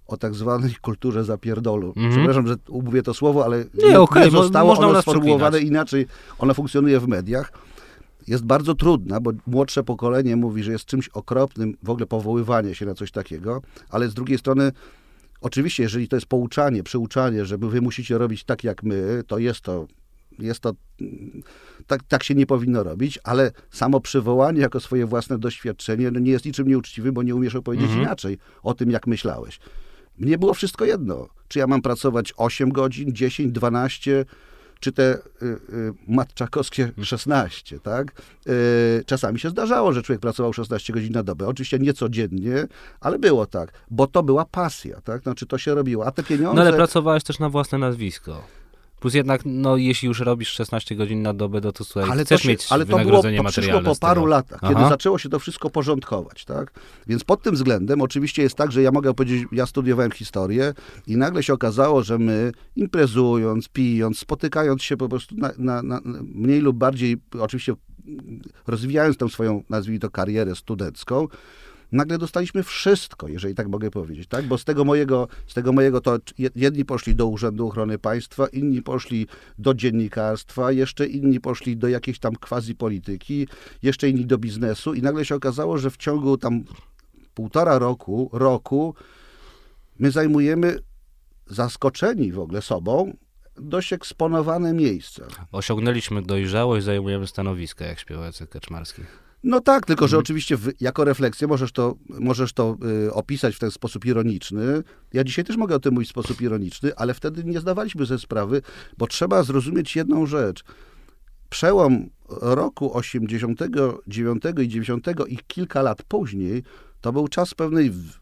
[0.09, 1.93] o tak zwanej kulturze zapierdolu.
[1.97, 2.15] Mm -hmm.
[2.15, 6.07] Przepraszam, że mówię to słowo, ale nie, nie, okay, zostało Mo ono sformułowane inaczej.
[6.39, 7.53] Ono funkcjonuje w mediach.
[8.29, 12.87] Jest bardzo trudna, bo młodsze pokolenie mówi, że jest czymś okropnym w ogóle powoływanie się
[12.87, 14.73] na coś takiego, ale z drugiej strony
[15.41, 19.61] Oczywiście, jeżeli to jest pouczanie, przyuczanie, że wy musicie robić tak jak my, to jest
[19.61, 19.87] to
[20.39, 21.43] jest to, mm,
[21.87, 26.31] tak, tak się nie powinno robić, ale samo przywołanie jako swoje własne doświadczenie no nie
[26.31, 28.03] jest niczym nieuczciwym, bo nie umiesz opowiedzieć Mhm.
[28.03, 29.61] inaczej o tym, jak myślałeś.
[30.21, 34.25] Mnie było wszystko jedno, czy ja mam pracować 8 godzin, 10, 12,
[34.81, 35.59] czy te y, y,
[36.09, 38.23] matczakowskie 16, tak?
[38.49, 41.47] Y, czasami się zdarzało, że człowiek pracował 16 godzin na dobę.
[41.47, 42.67] Oczywiście nie codziennie,
[43.01, 45.23] ale było tak, bo to była pasja, tak?
[45.23, 46.55] Znaczy to się robiło, a te pieniądze...
[46.55, 48.43] No ale pracowałeś też na własne nazwisko.
[49.01, 52.41] Plus jednak, no jeśli już robisz 16 godzin na dobę, no to słuchaj, ale chcesz
[52.41, 54.89] to, się, mieć ale to, było, to przyszło po paru latach, kiedy Aha.
[54.89, 56.73] zaczęło się to wszystko porządkować, tak?
[57.07, 60.75] Więc pod tym względem oczywiście jest tak, że ja mogę powiedzieć, ja studiowałem historię
[61.07, 66.01] i nagle się okazało, że my imprezując, pijąc, spotykając się po prostu na, na, na
[66.23, 67.75] mniej lub bardziej, oczywiście
[68.67, 71.29] rozwijając tę swoją, nazwijmy to, karierę studencką,
[71.93, 74.47] nagle dostaliśmy wszystko, jeżeli tak mogę powiedzieć, tak?
[74.47, 78.47] Bo z tego mojego, z tego mojego to je- jedni poszli do Urzędu Ochrony Państwa,
[78.47, 79.27] inni poszli
[79.59, 83.49] do dziennikarstwa, jeszcze inni poszli do jakiejś tam quasi polityki,
[83.83, 86.65] jeszcze inni do biznesu i nagle się okazało, że w ciągu tam
[87.35, 88.95] półtora roku, roku
[89.99, 90.79] my zajmujemy
[91.47, 93.17] zaskoczeni w ogóle sobą
[93.57, 95.27] dość eksponowane miejsca.
[95.53, 99.03] Osiągnęliśmy dojrzałość, zajmujemy stanowiska, jak śpiewał Jacek Kaczmarski.
[99.45, 100.21] No tak, tylko że Mhm.
[100.21, 104.83] oczywiście w, jako refleksję możesz to, możesz to y, opisać w ten sposób ironiczny.
[105.13, 108.19] Ja dzisiaj też mogę o tym mówić w sposób ironiczny, ale wtedy nie zdawaliśmy sobie
[108.19, 108.63] sprawy,
[108.99, 110.65] bo trzeba zrozumieć jedną rzecz.
[111.51, 116.63] Przełom roku 89 i 90 i kilka lat później
[117.01, 118.19] to był czas pewnej w-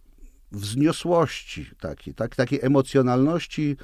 [0.52, 3.76] wzniosłości, takiej, tak, takiej emocjonalności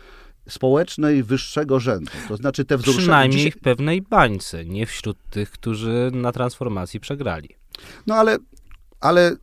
[0.49, 2.11] społecznej wyższego rzędu.
[2.29, 3.03] To znaczy te wzruszenia...
[3.03, 7.49] Przynajmniej Dzisiaj- w pewnej bańce, nie wśród tych, którzy na transformacji przegrali.
[8.07, 8.37] No ale,
[9.01, 9.37] ale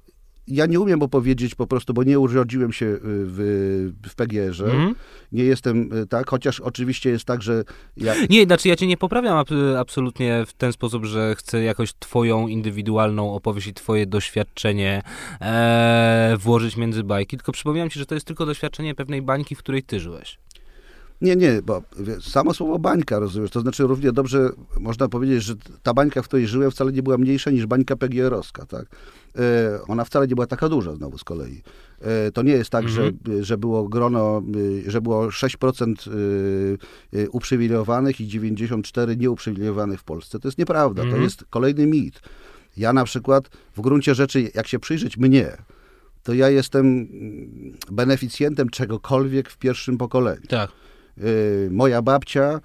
[0.48, 3.38] ja nie umiem opowiedzieć po prostu, bo nie urodziłem się y, w,
[4.10, 4.66] w PGR-ze.
[4.66, 4.96] Mhm.
[5.32, 7.64] Nie jestem y, tak, chociaż oczywiście jest tak, że
[7.98, 11.94] ja, Nie, znaczy ja cię nie poprawiam ab- absolutnie w ten sposób, że chcę jakoś
[12.00, 15.02] twoją indywidualną opowieść i twoje doświadczenie
[15.42, 19.60] e, włożyć między bajki, tylko przypominam ci, że to jest tylko doświadczenie pewnej bańki, w
[19.60, 20.40] której ty żyłeś.
[21.22, 21.82] Nie, nie, bo
[22.22, 25.54] samo słowo bańka, rozumiesz, to znaczy równie dobrze można powiedzieć, że
[25.84, 28.86] ta bańka, w której żyłem, wcale nie była mniejsza niż bańka PGR-owska, tak?
[29.38, 31.62] E, ona wcale nie była taka duża znowu z kolei.
[32.02, 37.30] E, to nie jest tak, że, że było grono, y, że było 6% y, y,
[37.30, 40.40] uprzywilejowanych i 94 nieuprzywilejowanych w Polsce.
[40.40, 41.24] To jest nieprawda, to Mhm.
[41.24, 42.22] jest kolejny mit.
[42.78, 45.58] Ja na przykład w gruncie rzeczy, jak się przyjrzeć mnie,
[46.24, 47.08] to ja jestem mm,
[47.92, 50.48] beneficjentem czegokolwiek w pierwszym pokoleniu.
[50.50, 50.72] Tak.
[51.24, 52.60] Y, moja babcia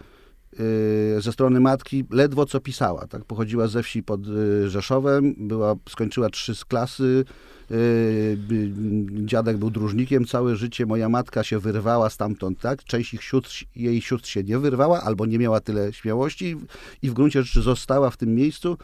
[0.61, 3.07] y, ze strony matki ledwo co pisała.
[3.07, 3.25] Tak?
[3.25, 7.25] Pochodziła ze wsi pod y, Rzeszowem, była, skończyła trzy z klasy.
[9.11, 12.85] Dziadek był dróżnikiem całe życie, moja matka się wyrwała stamtąd, tak?
[12.85, 16.57] Część ich sióstr, jej sióstr się nie wyrwała, albo nie miała tyle śmiałości
[17.03, 18.77] i w gruncie rzeczy została w tym miejscu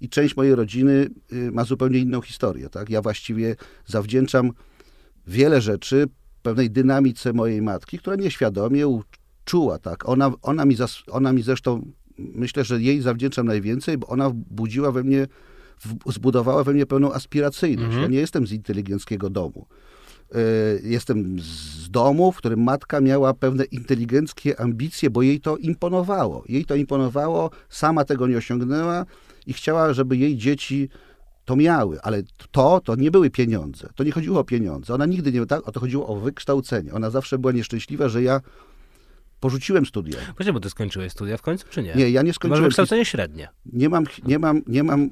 [0.00, 1.08] i część mojej rodziny
[1.52, 2.90] ma zupełnie inną historię, tak?
[2.90, 4.52] Ja właściwie zawdzięczam
[5.26, 6.08] wiele rzeczy
[6.42, 8.86] pewnej dynamice mojej matki, która nieświadomie
[9.48, 10.08] czuła, tak.
[10.08, 14.92] Ona, ona, mi zas, ona mi zresztą, myślę, że jej zawdzięczam najwięcej, bo ona budziła
[14.92, 15.26] we mnie,
[15.80, 17.86] w, zbudowała we mnie pewną aspiracyjność.
[17.86, 18.02] Mhm.
[18.02, 19.66] Ja nie jestem z inteligenckiego domu.
[20.34, 26.44] Y, Jestem z domu, w którym matka miała pewne inteligenckie ambicje, bo jej to imponowało.
[26.48, 29.04] Jej to imponowało, sama tego nie osiągnęła
[29.46, 30.88] i chciała, żeby jej dzieci
[31.44, 33.88] to miały, ale to, to nie były pieniądze.
[33.94, 34.94] To nie chodziło o pieniądze.
[34.94, 36.92] Ona nigdy nie, tak, o to chodziło o wykształcenie.
[36.92, 38.40] Ona zawsze była nieszczęśliwa, że ja
[39.40, 40.18] porzuciłem studia.
[40.36, 41.94] Właśnie, bo ty skończyłeś studia w końcu, czy nie?
[41.94, 42.64] Nie, ja nie Masz skończyłem.
[42.64, 43.48] wykształcenie średnie.
[43.72, 45.10] Nie mam, nie mam, nie mam,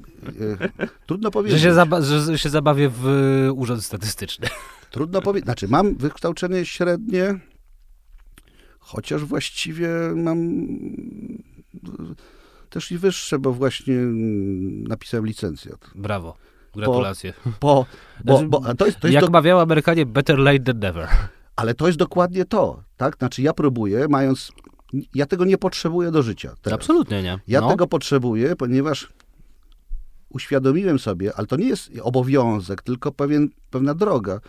[0.71, 1.61] e, trudno Że powiedzieć.
[1.61, 3.07] się, zaba- że się zabawię w
[3.47, 4.47] y, urząd statystyczny.
[4.91, 5.45] Trudno powiedzieć.
[5.45, 7.39] Znaczy, mam wykształcenie średnie,
[8.79, 11.89] chociaż właściwie mam e,
[12.69, 15.89] też i wyższe, bo właśnie mm, napisałem licencjat.
[15.95, 16.37] Brawo.
[16.75, 17.33] Gratulacje.
[17.59, 17.85] Po,
[18.25, 20.79] bo, Znaczy, bo, a to jest, to jest Jak do, mawiał Amerykanie, better late than
[20.79, 21.07] never.
[21.57, 23.17] Ale to jest dokładnie to, tak?
[23.17, 24.51] Znaczy, ja próbuję, mając,
[25.15, 26.55] ja tego nie potrzebuję do życia.
[26.61, 26.79] Teraz.
[26.79, 27.39] Absolutnie nie.
[27.47, 27.69] Ja no.
[27.69, 29.07] tego potrzebuję, ponieważ
[30.29, 34.39] uświadomiłem sobie, ale to nie jest obowiązek, tylko pewien, pewna droga,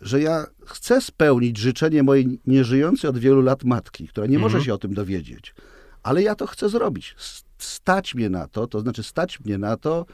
[0.00, 4.64] że ja chcę spełnić życzenie mojej nieżyjącej od wielu lat matki, która nie może Mhm.
[4.64, 5.54] się o tym dowiedzieć.
[6.02, 7.14] Ale ja to chcę zrobić.
[7.58, 10.06] Stać mnie na to, to znaczy stać mnie na to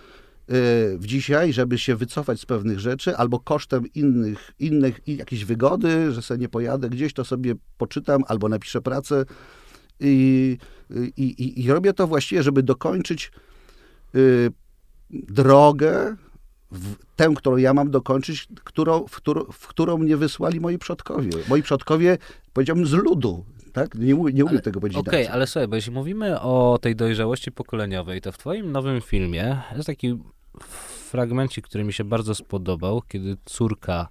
[0.48, 6.22] w dzisiaj, żeby się wycofać z pewnych rzeczy, albo kosztem innych, innych jakiejś wygody, że
[6.22, 9.24] sobie nie pojadę gdzieś, to sobie poczytam, albo napiszę pracę.
[10.00, 10.58] I,
[11.16, 13.32] i, i, i robię to właściwie, żeby dokończyć
[14.14, 14.50] y,
[15.10, 16.16] drogę,
[16.72, 21.30] w, tę, którą ja mam dokończyć, którą, w, którą, w którą mnie wysłali moi przodkowie.
[21.48, 22.18] Moi przodkowie,
[22.52, 23.44] powiedziałbym, z ludu.
[23.72, 23.94] Tak?
[23.94, 25.34] Nie, nie umiem Ale- tego powiedzieć Okej, inaczej.
[25.34, 29.86] ale słuchaj, bo jeśli mówimy o tej dojrzałości pokoleniowej, to w twoim nowym filmie jest
[29.86, 30.18] taki
[31.10, 34.08] fragmencik, który mi się bardzo spodobał, kiedy córka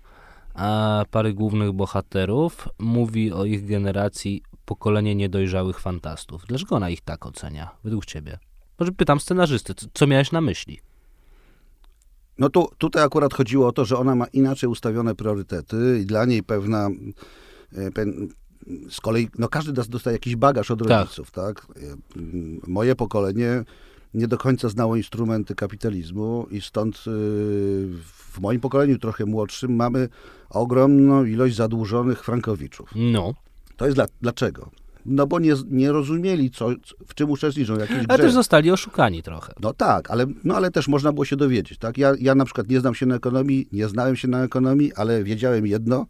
[0.53, 6.45] a, pary głównych bohaterów mówi o ich generacji pokolenie niedojrzałych fantastów.
[6.47, 8.39] Dlaczego ona ich tak ocenia, według ciebie?
[8.79, 10.79] Może pytam scenarzysty, co, miałeś na myśli?
[12.37, 16.25] No tu, tutaj akurat chodziło o to, że ona ma inaczej ustawione priorytety i dla
[16.25, 16.89] niej pewna,
[17.77, 17.91] e,
[18.89, 20.89] z kolei, no każdy das- dostaje jakiś bagaż od Tak.
[20.89, 21.67] rodziców, tak?
[22.15, 23.63] Mm, Moje pokolenie
[24.13, 27.01] nie do końca znało instrumenty kapitalizmu i stąd y,
[28.31, 30.09] w moim pokoleniu trochę młodszym mamy
[30.49, 32.89] ogromną ilość zadłużonych frankowiczów.
[32.95, 33.33] No,
[33.77, 34.69] To jest dla, dlaczego?
[35.05, 36.69] No bo nie, nie rozumieli, co,
[37.07, 38.17] w czym uczestniczą, jakiejś ale grze.
[38.17, 39.53] też zostali oszukani trochę.
[39.59, 41.77] No tak, ale, no ale też można było się dowiedzieć.
[41.79, 41.97] Tak?
[41.97, 45.23] Ja, ja na przykład nie znam się na ekonomii, nie znałem się na ekonomii, ale
[45.23, 46.05] wiedziałem jedno,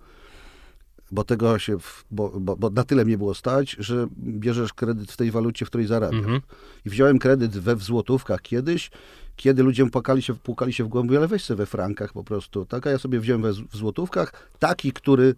[1.12, 5.12] bo tego się, w, bo, bo, bo na tyle mnie było stać, że bierzesz kredyt
[5.12, 6.20] w tej walucie, w której zarabiasz.
[6.20, 6.42] Mhm.
[6.86, 8.92] I wziąłem kredyt we w złotówkach kiedyś,
[9.36, 12.66] kiedy ludzie płakali się, płukali się w głąb, ale weź sobie we frankach po prostu.
[12.66, 12.88] Tak?
[12.88, 15.36] A ja sobie wziąłem we, w złotówkach, taki, który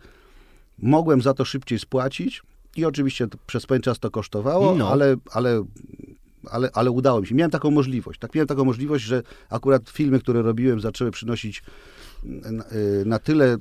[0.79, 2.43] mogłem za to szybciej spłacić
[2.75, 4.89] i oczywiście przez pewien czas to kosztowało, No.
[4.89, 5.63] ale, ale,
[6.51, 7.35] ale, ale udało mi się.
[7.35, 8.19] Miałem taką możliwość.
[8.19, 11.63] Tak, miałem taką możliwość, że akurat filmy, które robiłem, zaczęły przynosić
[12.25, 13.59] na, y, na tyle y,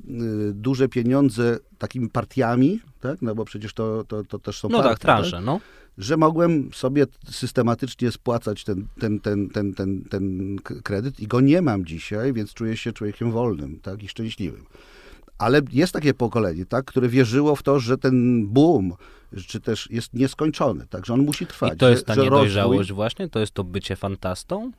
[0.53, 3.21] duże pieniądze takimi partiami, tak?
[3.21, 5.59] no bo przecież to, to, to też są No partie, tak, transze, no.
[5.97, 11.61] że mogłem sobie systematycznie spłacać ten, ten, ten, ten, ten, ten kredyt i go nie
[11.61, 14.65] mam dzisiaj, więc czuję się człowiekiem wolnym tak, i szczęśliwym.
[15.37, 18.93] Ale jest takie pokolenie, tak, które wierzyło w to, że ten boom,
[19.47, 21.73] czy też jest nieskończony, tak, że on musi trwać.
[21.73, 23.29] I to że, jest ta że niedojrzałość rozwój, właśnie?
[23.29, 24.71] To jest to bycie fantastą?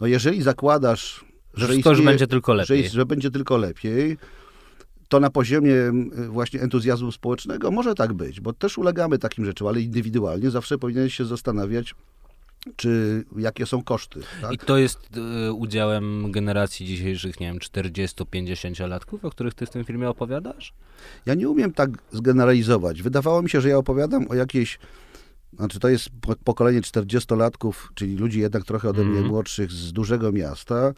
[0.00, 1.24] no jeżeli zakładasz,
[1.56, 2.82] Że że, już istnieje- będzie tylko że, lepiej.
[2.82, 4.16] jest, że będzie tylko lepiej,
[5.08, 9.68] to na poziomie m, właśnie entuzjazmu społecznego może tak być, bo też ulegamy takim rzeczom,
[9.68, 11.94] ale indywidualnie zawsze powinieneś się zastanawiać,
[12.76, 14.20] czy jakie są koszty.
[14.42, 14.52] Tak?
[14.52, 14.98] I to jest
[15.48, 20.72] y, udziałem generacji dzisiejszych, nie wiem, 40-50-latków, o których ty w tym filmie opowiadasz?
[21.26, 23.02] Ja nie umiem tak zgeneralizować.
[23.02, 24.78] Wydawało mi się, że ja opowiadam o jakiejś.
[25.56, 29.26] Znaczy, to jest po- pokolenie 40-latków, czyli ludzi jednak trochę ode mnie Mhm.
[29.28, 30.92] młodszych z dużego miasta.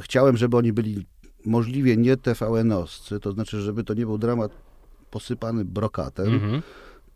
[0.00, 1.06] Chciałem, żeby oni byli
[1.44, 4.52] możliwie nie TVN-owscy, to znaczy, żeby to nie był dramat
[5.10, 6.62] posypany brokatem, Mhm.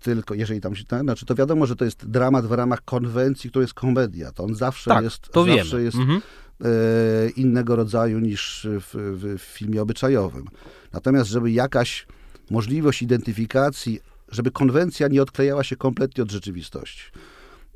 [0.00, 3.50] tylko jeżeli tam się, tak, znaczy to wiadomo, że to jest dramat w ramach konwencji,
[3.50, 5.82] to jest komedia, to on zawsze Tak, jest, to zawsze wiemy.
[5.82, 6.20] jest Mhm.
[6.64, 10.44] e, innego rodzaju niż w, w, w filmie obyczajowym.
[10.92, 12.06] Natomiast, żeby jakaś
[12.50, 17.02] możliwość identyfikacji, żeby konwencja nie odklejała się kompletnie od rzeczywistości.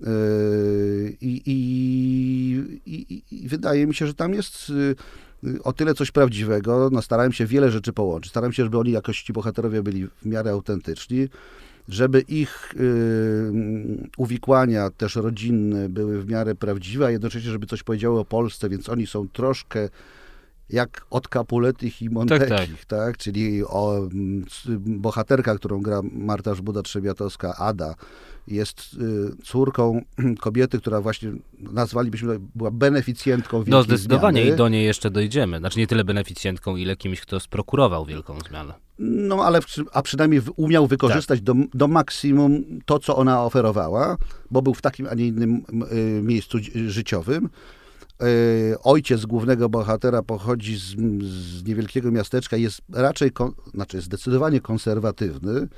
[0.02, 0.06] E,
[1.20, 1.54] I, i,
[2.86, 6.90] i, i wydaje mi się, że tam jest y, o tyle coś prawdziwego.
[6.92, 8.30] No, starałem się wiele rzeczy połączyć.
[8.30, 11.28] Starałem się, żeby oni jakoś ci bohaterowie byli w miarę autentyczni,
[11.88, 13.52] żeby ich y,
[14.16, 18.88] uwikłania też rodzinne były w miarę prawdziwe, a jednocześnie, żeby coś powiedziało o Polsce, więc
[18.88, 19.88] oni są troszkę
[20.70, 24.44] jak od Capuletich i Montekich, tak, Czyli o, mm,
[24.78, 27.94] bohaterka, którą gra Marta Żbuda-Trzebiatowska, Ada,
[28.46, 30.00] jest y, córką
[30.40, 34.54] kobiety, która właśnie, nazwalibyśmy, była beneficjentką wielkiej No zdecydowanie zmiany.
[34.54, 35.58] i do niej jeszcze dojdziemy.
[35.58, 38.74] Znaczy nie tyle beneficjentką, ile kimś, kto sprokurował wielką zmianę.
[38.98, 41.44] No, ale przy- a przynajmniej w- umiał wykorzystać Tak.
[41.44, 44.16] do, do maksimum to, co ona oferowała,
[44.50, 47.48] bo był w takim, a nie innym y, miejscu życiowym.
[48.22, 50.82] Y, Ojciec głównego bohatera pochodzi z,
[51.26, 55.68] z niewielkiego miasteczka, jest raczej, kon, znaczy zdecydowanie konserwatywny,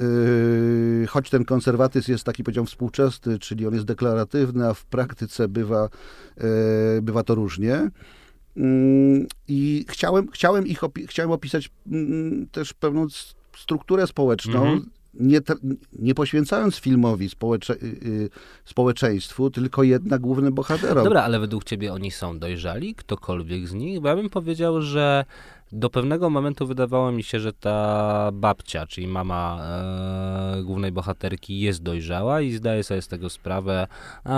[0.00, 5.48] Y, choć ten konserwatyzm jest taki, powiedziałbym, współczesny, czyli on jest deklaratywny, a w praktyce
[5.48, 5.88] bywa,
[6.98, 7.90] y, bywa to różnie.
[8.56, 13.06] Mm, I chciałem, chciałem ich opi- chciałem opisać mm, też pewną
[13.56, 14.90] strukturę społeczną, Mhm.
[15.18, 15.40] Nie,
[15.92, 18.30] nie poświęcając filmowi społecze, y, y,
[18.64, 21.04] społeczeństwu, tylko jednak głównym bohaterom.
[21.04, 22.94] Dobra, ale według ciebie oni są dojrzali?
[22.94, 24.00] Ktokolwiek z nich?
[24.00, 25.24] Bo ja bym powiedział, że
[25.72, 31.82] do pewnego momentu wydawało mi się, że ta babcia, czyli mama e, głównej bohaterki jest
[31.82, 33.86] dojrzała i zdaje sobie z tego sprawę,
[34.26, 34.28] e,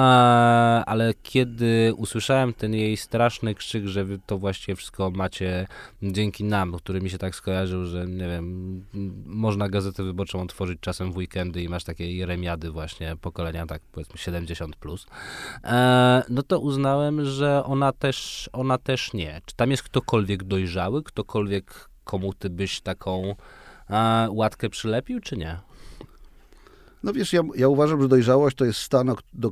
[0.86, 5.66] ale kiedy usłyszałem ten jej straszny krzyk, że wy to właściwie wszystko macie
[6.02, 8.84] dzięki nam, który mi się tak skojarzył, że nie wiem,
[9.26, 14.16] można gazetę wyborczą otworzyć czasem w weekendy i masz takie jeremiady właśnie pokolenia tak powiedzmy
[14.16, 15.06] 70+, plus,
[15.64, 19.40] e, no to uznałem, że ona też, ona też nie.
[19.46, 23.34] Czy tam jest ktokolwiek dojrzały, ktokolwiek, komu ty byś taką
[23.90, 25.60] e, łatkę przylepił, czy nie?
[27.02, 29.50] No wiesz, ja, ja uważam, że dojrzałość to jest stan, do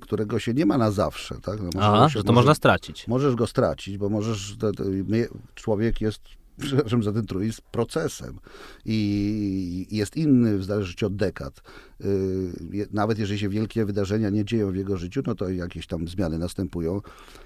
[0.00, 1.34] którego się nie ma na zawsze.
[1.42, 1.60] Tak?
[1.62, 3.08] No, Aha, się- że to można stracić.
[3.08, 6.20] Możesz go stracić, bo możesz, to, to, my, człowiek jest
[6.58, 8.38] przepraszam za ten truizm, procesem.
[8.84, 11.62] I jest inny w zależności od dekad.
[12.04, 16.08] Y, nawet jeżeli się wielkie wydarzenia nie dzieją w jego życiu, no to jakieś tam
[16.08, 17.00] zmiany następują.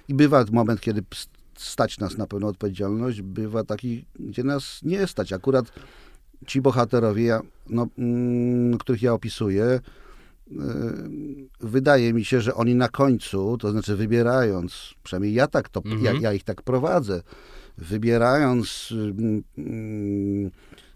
[0.07, 1.03] I bywa moment, kiedy
[1.57, 5.33] stać nas na pełną odpowiedzialność, bywa taki, gdzie nas nie stać.
[5.33, 5.65] Akurat
[6.47, 7.39] ci bohaterowie,
[7.69, 10.55] no, mm, których ja opisuję, y,
[11.59, 16.03] wydaje mi się, że oni na końcu, to znaczy wybierając, przynajmniej ja tak to, mhm.
[16.03, 17.21] ja, ja ich tak prowadzę,
[17.77, 20.51] wybierając mm, mm,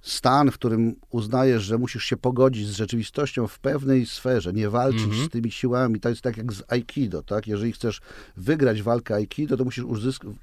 [0.07, 5.03] stan, w którym uznajesz, że musisz się pogodzić z rzeczywistością w pewnej sferze, nie walczyć
[5.03, 5.25] mm -hmm.
[5.25, 5.99] z tymi siłami.
[5.99, 7.47] To jest tak jak z Aikido, tak?
[7.47, 8.01] Jeżeli chcesz
[8.37, 9.85] wygrać walkę Aikido, to musisz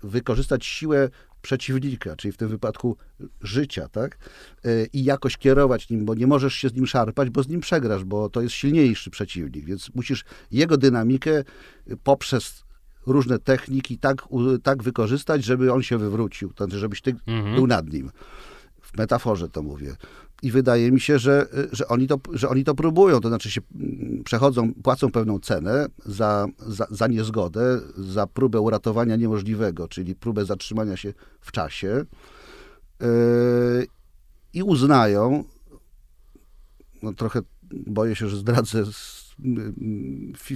[0.02, 1.08] wykorzystać siłę
[1.42, 2.96] przeciwnika, czyli w tym wypadku
[3.40, 4.18] życia, tak?
[4.64, 7.60] E, I jakoś kierować nim, bo nie możesz się z nim szarpać, bo z nim
[7.60, 11.44] przegrasz, bo to jest silniejszy przeciwnik, więc musisz jego dynamikę
[12.02, 12.64] poprzez
[13.06, 14.22] różne techniki tak,
[14.62, 17.54] tak wykorzystać, żeby on się wywrócił, to znaczy, żebyś ty mhm.
[17.54, 18.10] był nad nim.
[18.96, 19.96] Metaforze to mówię.
[20.42, 23.60] I wydaje mi się, że, że, oni, to, że oni to próbują, to znaczy się
[23.74, 30.44] mm, przechodzą, płacą pewną cenę za, za, za niezgodę, za próbę uratowania niemożliwego, czyli próbę
[30.44, 32.04] zatrzymania się w czasie
[33.00, 33.06] yy,
[34.52, 35.44] i uznają,
[37.02, 38.84] no trochę boję się, że zdradzę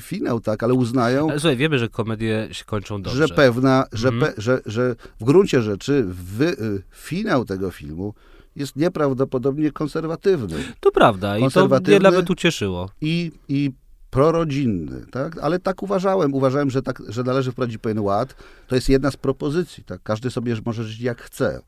[0.00, 1.30] finał, tak, ale uznają.
[1.30, 3.26] Ale słuchaj, wiemy, że komedie się kończą dobrze.
[3.26, 4.20] Że pewna, że, mm.
[4.20, 6.56] pe, że, że w gruncie rzeczy wy,
[6.92, 8.14] finał tego filmu
[8.56, 10.56] jest nieprawdopodobnie konserwatywny.
[10.80, 12.90] To prawda i to mnie nawet ucieszyło.
[13.00, 13.70] I, i
[14.10, 15.38] prorodzinny, tak?
[15.38, 16.34] Ale tak uważałem.
[16.34, 18.34] Uważałem, że, tak, że należy wprowadzić pewien ład.
[18.66, 20.02] To jest jedna z propozycji, tak?
[20.02, 21.60] Każdy sobie może żyć jak chce,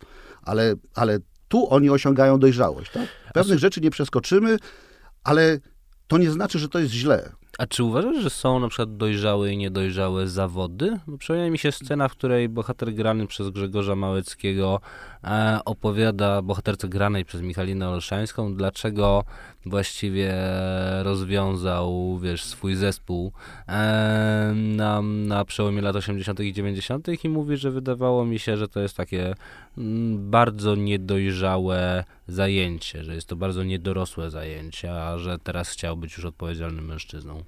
[0.42, 1.18] ale, ale
[1.49, 3.07] tu oni osiągają dojrzałość, tak?
[3.35, 4.57] Pewnych rzeczy nie przeskoczymy,
[5.25, 5.59] ale
[6.11, 7.33] to nie znaczy, że to jest źle.
[7.59, 10.99] A czy uważasz, że są na przykład dojrzałe i niedojrzałe zawody?
[11.07, 14.81] Bo przypomina mi się scena, w której bohater grany przez Grzegorza Małeckiego
[15.25, 19.25] e, opowiada bohaterce granej przez Michalinę Olszańską, dlaczego
[19.66, 20.35] właściwie
[21.03, 23.33] rozwiązał, wiesz, swój zespół
[24.55, 26.40] na, na przełomie lat 80.
[26.40, 27.25] i 90.
[27.25, 29.35] i mówi, że wydawało mi się, że to jest takie
[29.79, 36.16] mm, bardzo niedojrzałe zajęcie, że jest to bardzo niedorosłe zajęcie, a że teraz chciał być
[36.16, 37.42] już odpowiedzialnym mężczyzną.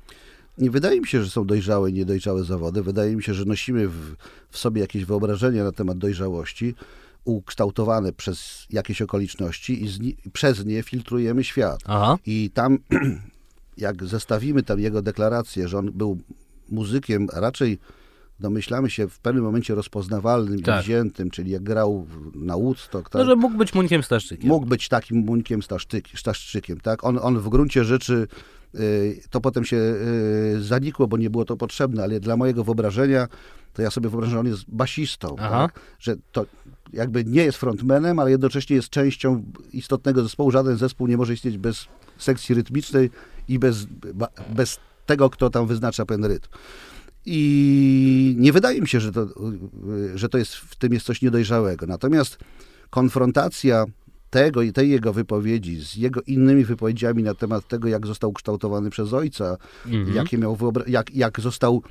[0.58, 2.82] Nie wydaje mi się, że są dojrzałe i niedojrzałe zawody.
[2.82, 4.16] Wydaje mi się, że nosimy w,
[4.50, 6.74] w sobie jakieś wyobrażenia na temat dojrzałości,
[7.24, 11.80] ukształtowane przez jakieś okoliczności i przez nie filtrujemy świat.
[11.84, 12.18] Aha.
[12.26, 12.78] I tam,
[13.76, 16.18] jak zestawimy tam jego deklarację, że on był
[16.68, 17.78] muzykiem, a raczej
[18.40, 20.80] domyślamy się w pewnym momencie rozpoznawalnym tak.
[20.80, 23.10] i wziętym, czyli jak grał na Woodstock.
[23.10, 24.48] Tak, no, że mógł być Muńkiem Staszczykiem.
[24.48, 25.60] Mógł być takim Muńkiem
[26.14, 27.04] Staszczykiem, tak?
[27.04, 28.26] On, on w gruncie rzeczy
[28.74, 33.28] y, to potem się y, zanikło, bo nie było to potrzebne, ale dla mojego wyobrażenia,
[33.72, 35.80] to ja sobie wyobrażam, że on jest basistą, tak?
[35.98, 36.46] że to
[36.92, 40.50] jakby nie jest frontmanem, ale jednocześnie jest częścią istotnego zespołu.
[40.50, 41.86] Żaden zespół nie może istnieć bez
[42.18, 43.10] sekcji rytmicznej
[43.48, 43.86] i bez,
[44.54, 46.48] bez tego, kto tam wyznacza ten rytm.
[47.26, 49.26] I nie wydaje mi się, że to,
[50.14, 51.86] że to jest, w tym jest coś niedojrzałego.
[51.86, 52.38] Natomiast
[52.90, 53.84] konfrontacja
[54.30, 58.90] tego i tej jego wypowiedzi z jego innymi wypowiedziami na temat tego, jak został ukształtowany
[58.90, 60.16] przez ojca, mhm.
[60.16, 61.82] jakie miał jak, jak, został,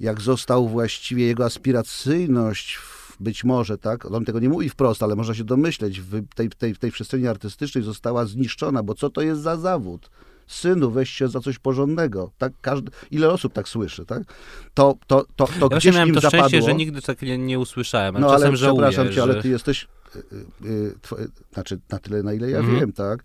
[0.00, 2.78] jak został właściwie jego aspiracyjność
[3.20, 6.76] być może, tak, on tego nie mówi wprost, ale można się domyśleć, w tej, tej,
[6.76, 10.10] tej przestrzeni artystycznej została zniszczona, bo co to jest za zawód?
[10.50, 12.30] synu, weź się za coś porządnego.
[12.38, 14.22] Tak, każdy, ile osób tak słyszy, tak?
[14.74, 16.48] To, to, to, to ja gdzieś miałem to zapadło.
[16.48, 19.22] szczęście, że nigdy tak nie, nie usłyszałem, no, ale żałuję, przepraszam cię, że...
[19.22, 22.80] ale ty jesteś, yy, yy, twoje, znaczy na tyle, na ile ja mhm.
[22.80, 23.24] wiem, tak?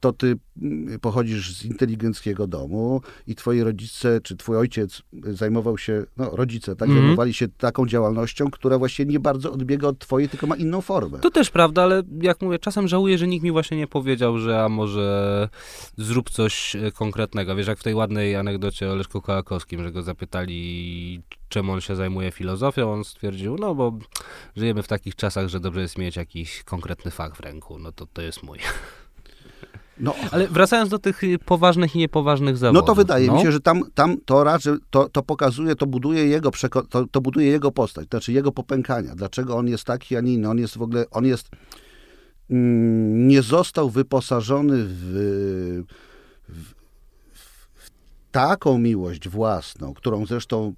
[0.00, 6.04] To ty mm, pochodzisz z inteligenckiego domu i twoi rodzice, czy twój ojciec zajmował się,
[6.16, 7.02] no rodzice, tak, mm.
[7.02, 11.18] zajmowali się taką działalnością, która właśnie nie bardzo odbiega od twojej, tylko ma inną formę.
[11.18, 14.64] To też prawda, ale jak mówię, czasem żałuję, że nikt mi właśnie nie powiedział, że
[14.64, 15.48] a może
[15.96, 17.56] zrób coś e, konkretnego.
[17.56, 21.96] Wiesz, jak w tej ładnej anegdocie o Leszku Kołakowskim, że go zapytali, czym on się
[21.96, 23.98] zajmuje filozofią, on stwierdził, no bo
[24.56, 28.06] żyjemy w takich czasach, że dobrze jest mieć jakiś konkretny fakt w ręku, no to
[28.06, 28.58] to jest mój.
[30.00, 30.14] No.
[30.30, 32.82] Ale wracając do tych poważnych i niepoważnych zawodów.
[32.82, 33.34] No to wydaje no.
[33.34, 36.50] mi się, że tam, tam to raczej, to, to pokazuje, to buduje jego
[36.90, 39.14] to, to buduje jego postać, to znaczy jego popękania.
[39.14, 40.50] Dlaczego on jest taki, a nie inny.
[40.50, 41.48] On jest w ogóle, on jest,
[42.50, 45.84] mm, nie został wyposażony w,
[46.48, 46.74] w,
[47.74, 47.90] w
[48.30, 50.74] taką miłość własną, którą zresztą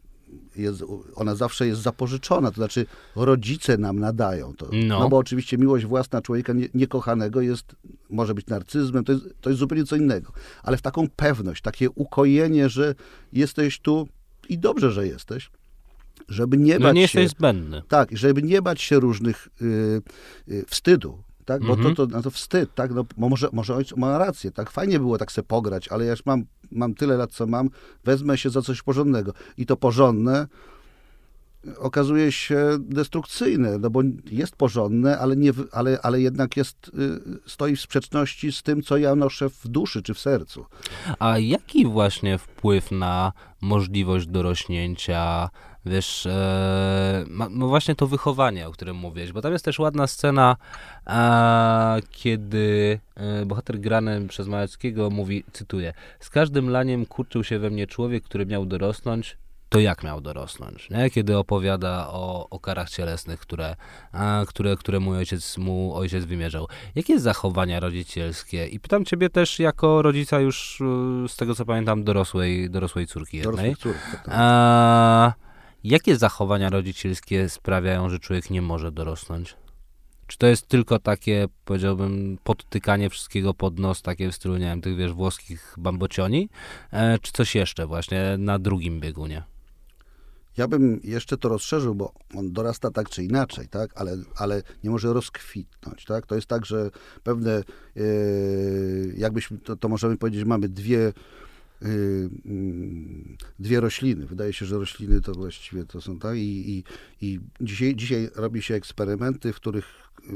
[0.56, 0.84] jest,
[1.14, 2.86] ona zawsze jest zapożyczona, to znaczy
[3.16, 4.68] rodzice nam nadają to.
[4.72, 7.76] No, no bo oczywiście miłość własna człowieka nie, niekochanego jest,
[8.10, 10.32] może być narcyzmem, to jest, to jest zupełnie co innego.
[10.62, 12.94] Ale w taką pewność, takie ukojenie, że
[13.32, 14.08] jesteś tu
[14.48, 15.50] i dobrze, że jesteś.
[16.28, 17.20] żeby nie No bać nie się...
[17.20, 17.82] jesteś zbędny.
[17.88, 20.02] Tak, żeby nie bać się różnych y,
[20.48, 21.64] y, wstydu, tak?
[21.64, 21.94] Bo Mhm.
[21.94, 22.94] to, to, no to wstyd, tak?
[22.94, 24.70] No, bo może, może ojciec ma rację, tak?
[24.70, 27.70] Fajnie było tak se pograć, ale ja już mam, mam tyle lat, co mam,
[28.04, 29.32] wezmę się za coś porządnego.
[29.56, 30.46] I to porządne
[31.78, 36.90] okazuje się destrukcyjne, no bo jest porządne, ale, nie, ale, ale jednak jest, y,
[37.46, 40.66] stoi w sprzeczności z tym, co ja noszę w duszy czy w sercu.
[41.18, 45.50] A jaki właśnie wpływ na możliwość dorośnięcia,
[45.86, 50.06] wiesz, e, ma, no właśnie to wychowanie, o którym mówiłeś, bo tam jest też ładna
[50.06, 50.56] scena,
[51.04, 57.70] a, kiedy e, bohater grany przez Małeckiego mówi, cytuję, z każdym laniem kurczył się we
[57.70, 59.36] mnie człowiek, który miał dorosnąć,
[59.72, 61.10] to jak miał dorosnąć, nie?
[61.10, 63.76] kiedy opowiada o, o karach cielesnych, które,
[64.12, 66.68] a, które, które mój ojciec, mu ojciec wymierzał.
[66.94, 68.66] Jakie zachowania rodzicielskie?
[68.66, 70.80] I pytam ciebie też jako rodzica już,
[71.24, 73.54] y, z tego co pamiętam, dorosłej, dorosłej córki jednej.
[73.54, 73.98] Dorosłych córek.
[74.12, 74.34] tak, tak.
[74.38, 75.32] A,
[75.84, 79.56] jakie zachowania rodzicielskie sprawiają, że człowiek nie może dorosnąć?
[80.26, 84.80] Czy to jest tylko takie, powiedziałbym, podtykanie wszystkiego pod nos, takie w stylu, nie wiem,
[84.80, 86.48] tych, wiesz, włoskich bambocioni?
[86.90, 89.42] E, czy coś jeszcze właśnie na drugim biegunie?
[90.56, 93.90] Ja bym jeszcze to rozszerzył, bo on dorasta tak czy inaczej, tak?
[93.94, 96.04] ale, ale nie może rozkwitnąć.
[96.04, 96.26] Tak?
[96.26, 96.90] To jest tak, że
[97.22, 97.52] pewne,
[97.96, 98.02] e,
[99.16, 101.12] jakbyśmy, to, to możemy powiedzieć, mamy dwie,
[103.58, 104.26] dwie rośliny.
[104.26, 106.36] Wydaje się, że rośliny to właściwie to są tak.
[106.36, 106.84] I, i,
[107.20, 110.32] i dzisiaj, dzisiaj robi się eksperymenty, w których e,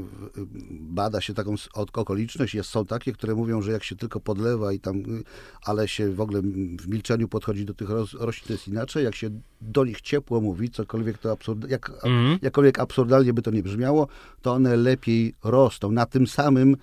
[0.71, 2.55] bada się taką okoliczność.
[2.55, 5.23] Jest, są takie, które mówią, że jak się tylko podlewa i tam, y,
[5.63, 6.41] ale się w ogóle
[6.79, 7.89] w milczeniu podchodzi do tych
[8.19, 9.03] roślin, to jest inaczej.
[9.03, 9.29] Jak się
[9.61, 12.39] do nich ciepło mówi, cokolwiek to absurd, jak, Mhm.
[12.41, 14.07] jakkolwiek absurdalnie by to nie brzmiało,
[14.41, 16.77] to one lepiej rosną na tym samym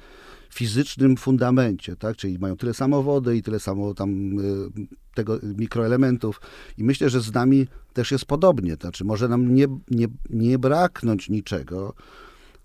[0.55, 2.17] fizycznym fundamencie, tak?
[2.17, 4.71] Czyli mają tyle samo wody i tyle samo tam y,
[5.15, 6.41] tego mikroelementów.
[6.79, 8.75] I myślę, że z nami też jest podobnie.
[8.75, 11.95] Znaczy, może nam nie, nie, nie braknąć niczego,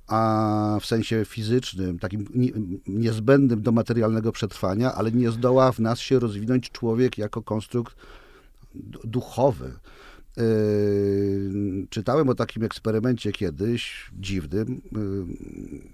[0.07, 2.51] a w sensie fizycznym, takim nie-
[2.87, 7.95] niezbędnym do materialnego przetrwania, ale nie zdoła w nas się rozwinąć człowiek jako konstrukt
[9.03, 9.71] duchowy.
[10.37, 14.81] Yy, czytałem o takim eksperymencie kiedyś, dziwnym.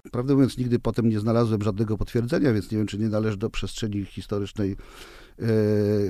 [0.04, 3.36] Yy, prawdę mówiąc, nigdy potem nie znalazłem żadnego potwierdzenia, więc nie wiem, czy nie należy
[3.36, 4.76] do przestrzeni historycznej,
[5.38, 5.46] yy,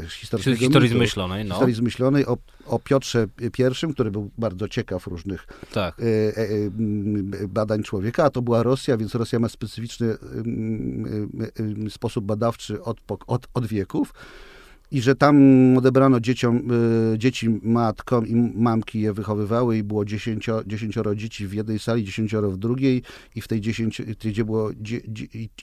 [0.09, 1.55] historycznego Historii mitu, zmyślonej, no.
[1.55, 6.01] historii zmyślonej o, o Piotrze I, który był bardzo ciekaw różnych Tak.
[6.01, 6.03] e,
[6.37, 6.49] e,
[6.79, 10.17] m, badań człowieka, a to była Rosja, więc Rosja ma specyficzny
[11.91, 14.15] sposób badawczy od, od, od wieków.
[14.91, 15.37] I że tam
[15.79, 16.57] odebrano dzieciom,
[17.15, 22.05] e, dzieci matkom i mamki je wychowywały i było dziesięcio, dziesięcioro dzieci w jednej sali,
[22.05, 23.03] dziesięcioro w drugiej
[23.35, 24.97] i w tej dziesięciu, gdzie było dzie,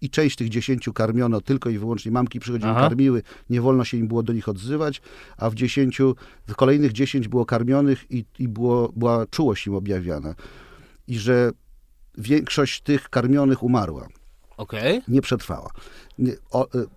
[0.01, 2.81] i- część tych dziesięciu karmiono tylko i wyłącznie mamki przychodziły, Aha.
[2.81, 5.01] karmiły, nie wolno się im było do nich odzywać,
[5.37, 6.15] a w dziesięciu,
[6.47, 10.35] w kolejnych dziesięć było karmionych i, i było, była czułość im objawiana.
[11.07, 11.51] I że
[12.17, 14.07] większość tych karmionych umarła
[14.57, 15.01] Okej.
[15.07, 15.69] nie przetrwała.
[16.19, 16.37] Y,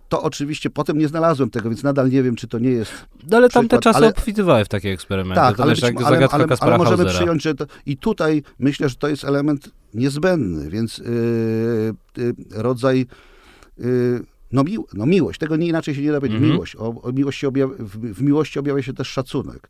[0.09, 2.93] to oczywiście potem nie znalazłem tego, więc nadal nie wiem, czy to nie jest.
[3.31, 5.41] No ale tamte Przykład, czasy ale- obfitowały w takie eksperymenty.
[5.41, 7.19] Tak, to ale, być, jak ale, ale, ale możemy Hausera.
[7.19, 13.07] przyjąć, że to, i tutaj myślę, że to jest element niezbędny, więc yy, yy, rodzaj.
[13.79, 16.37] Yy, no, mił, no miłość, tego nie inaczej się nie da powiedzieć.
[16.37, 16.53] Mhm.
[16.53, 16.77] Miłość.
[16.77, 19.69] O, o miłości objawia, w, w miłości objawia się też szacunek.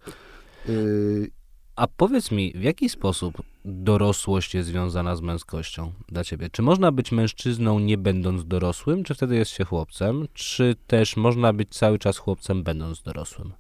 [0.69, 1.31] Yy,
[1.77, 6.49] A powiedz mi, w jaki sposób dorosłość jest związana z męskością dla ciebie?
[6.51, 10.29] Czy można być mężczyzną nie będąc dorosłym, czy wtedy jest się chłopcem?
[10.35, 13.53] Czy też można być cały czas chłopcem będąc dorosłym?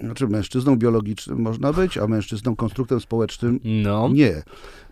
[0.00, 4.42] znaczy, mężczyzną biologicznym można być, a mężczyzną konstruktem społecznym No, Nie,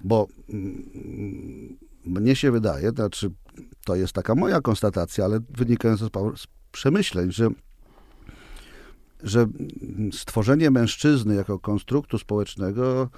[0.04, 3.30] bo mm, mnie się wydaje, znaczy
[3.84, 7.48] to jest taka moja konstatacja, ale wynikająca z, z przemyśleń, że,
[9.22, 9.46] że
[10.12, 13.08] stworzenie mężczyzny jako konstruktu społecznego,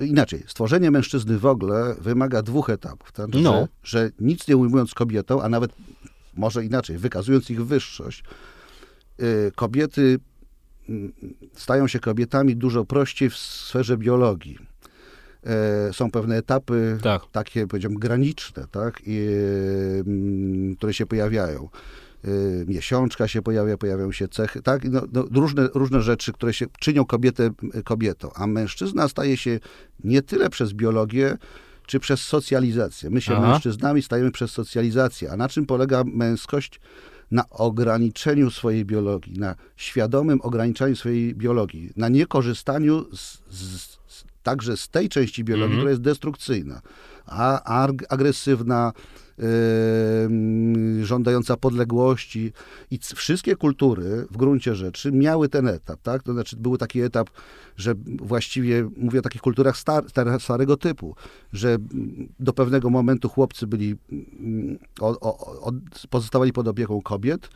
[0.00, 3.12] inaczej, stworzenie mężczyzny w ogóle wymaga dwóch etapów.
[3.12, 3.68] To znaczy, No.
[3.82, 5.70] że, że nic nie ujmując kobietom, a nawet
[6.36, 8.24] może inaczej, wykazując ich wyższość,
[9.20, 10.18] y, kobiety
[10.88, 11.12] mm,
[11.54, 14.58] stają się kobietami dużo prościej w sferze biologii.
[15.44, 17.22] E, Są pewne etapy tak.
[17.32, 19.26] takie, powiedziałbym, graniczne, tak, I,
[20.06, 21.68] mm, które się pojawiają.
[22.24, 26.66] Y, Miesiączka się pojawia, pojawiają się cechy, tak, no, no, różne, różne rzeczy, które się
[26.80, 29.60] czynią kobietę y, kobietą, a mężczyzna staje się
[30.04, 31.36] nie tyle przez biologię,
[31.86, 33.10] czy przez socjalizację.
[33.10, 33.48] My się Aha.
[33.48, 35.30] mężczyznami stajemy przez socjalizację.
[35.30, 36.80] A na czym polega męskość?
[37.30, 44.76] Na ograniczeniu swojej biologii, na świadomym ograniczaniu swojej biologii, na niekorzystaniu z, z, z także
[44.76, 45.80] z tej części biologii, Mhm.
[45.80, 46.80] która jest destrukcyjna,
[47.26, 48.92] a, a agresywna,
[51.02, 52.52] żądająca podległości.
[52.90, 56.22] I wszystkie kultury w gruncie rzeczy miały ten etap, tak?
[56.22, 57.30] To znaczy był taki etap,
[57.76, 61.16] że właściwie, mówię o takich kulturach star, star, starego typu,
[61.52, 61.76] że
[62.40, 65.72] do pewnego momentu chłopcy byli, mm, o, o, o,
[66.10, 67.50] pozostawali pod opieką kobiet,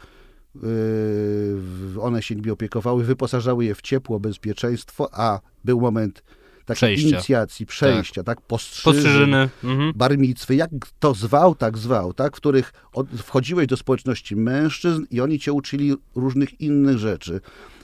[0.55, 6.23] Yy, one się nimi opiekowały, wyposażały je w ciepło, bezpieczeństwo, a był moment
[6.65, 7.09] takiej Przejścia.
[7.09, 9.49] inicjacji, przejścia, tak, postrzyżyn, Postrzyżyny.
[9.65, 9.93] Mhm.
[9.97, 15.21] barmitwy, jak to zwał, tak zwał, tak, w których od, wchodziłeś do społeczności mężczyzn i
[15.21, 17.41] oni cię uczyli różnych innych rzeczy.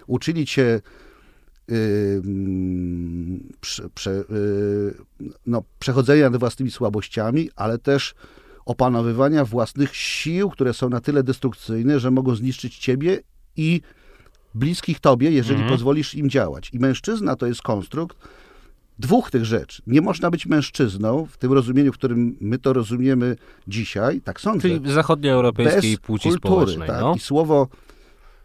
[0.06, 0.80] Uczyli cię
[1.68, 2.22] yy,
[3.60, 4.94] prze, prze, yy,
[5.46, 8.14] no, przechodzenia nad własnymi słabościami, ale też
[8.66, 13.20] opanowywania własnych sił, które są na tyle destrukcyjne, że mogą zniszczyć ciebie
[13.56, 13.80] i
[14.54, 15.76] bliskich tobie, jeżeli Mhm.
[15.76, 16.70] pozwolisz im działać.
[16.72, 18.16] I mężczyzna to jest konstrukt
[18.98, 19.82] dwóch tych rzeczy.
[19.86, 23.36] Nie można być mężczyzną w tym rozumieniu, w którym my to rozumiemy
[23.68, 26.88] dzisiaj, tak sądzę, Czyli zachodnioeuropejskiej płci kultury, społecznej.
[26.88, 27.00] tak?
[27.00, 27.14] No.
[27.14, 27.68] I słowo,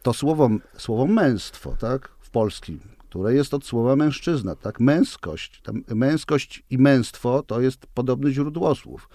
[0.02, 2.80] to słowo, słowo męstwo, tak, w polskim,
[3.10, 5.62] które jest od słowa mężczyzna, tak, męskość.
[5.62, 9.10] Ta męskość i męstwo to jest podobny źródłosłów.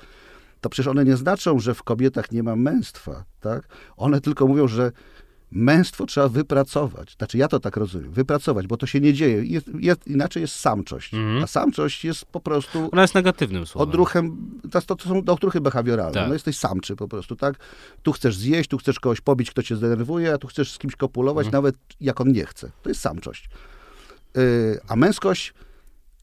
[0.61, 3.69] To przecież one nie znaczą, że w kobietach nie ma męstwa, tak?
[3.97, 4.93] One tylko mówią, że
[5.51, 7.15] męstwo trzeba wypracować.
[7.19, 9.45] Znaczy ja to tak rozumiem, wypracować, bo to się nie dzieje.
[9.45, 11.15] Jest, jest, inaczej jest samczość.
[11.15, 11.45] Mhm.
[11.45, 13.89] A samczość jest po prostu Ona jest negatywnym słowem.
[13.89, 16.15] odruchem, to, to są odruchy behawioralne.
[16.15, 16.29] Tak.
[16.29, 17.57] No jesteś samczy po prostu, tak?
[18.03, 20.97] Tu chcesz zjeść, tu chcesz kogoś pobić, kto cię zdenerwuje, a tu chcesz z kimś
[20.97, 21.65] kopulować, Mhm.
[21.65, 22.71] nawet jak on nie chce.
[22.83, 23.49] To jest samczość.
[24.35, 25.55] Yy, a męskość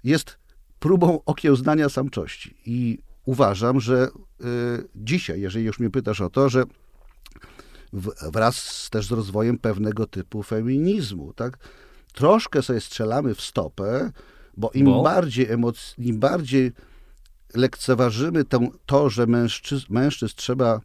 [0.03, 0.38] jest
[0.80, 2.55] próbą okiełznania samczości.
[2.65, 4.07] I uważam, że
[4.39, 4.47] yy,
[4.95, 6.63] dzisiaj, jeżeli już mnie pytasz o to, że
[8.32, 11.58] wraz z, też z rozwojem pewnego typu feminizmu, tak?
[12.14, 14.12] Troszkę sobie strzelamy w stopę,
[14.58, 15.04] bo im Bo?
[15.04, 16.72] bardziej emoc- im bardziej
[17.54, 20.82] lekceważymy tę, to, że mężczyzn, mężczyzn trzeba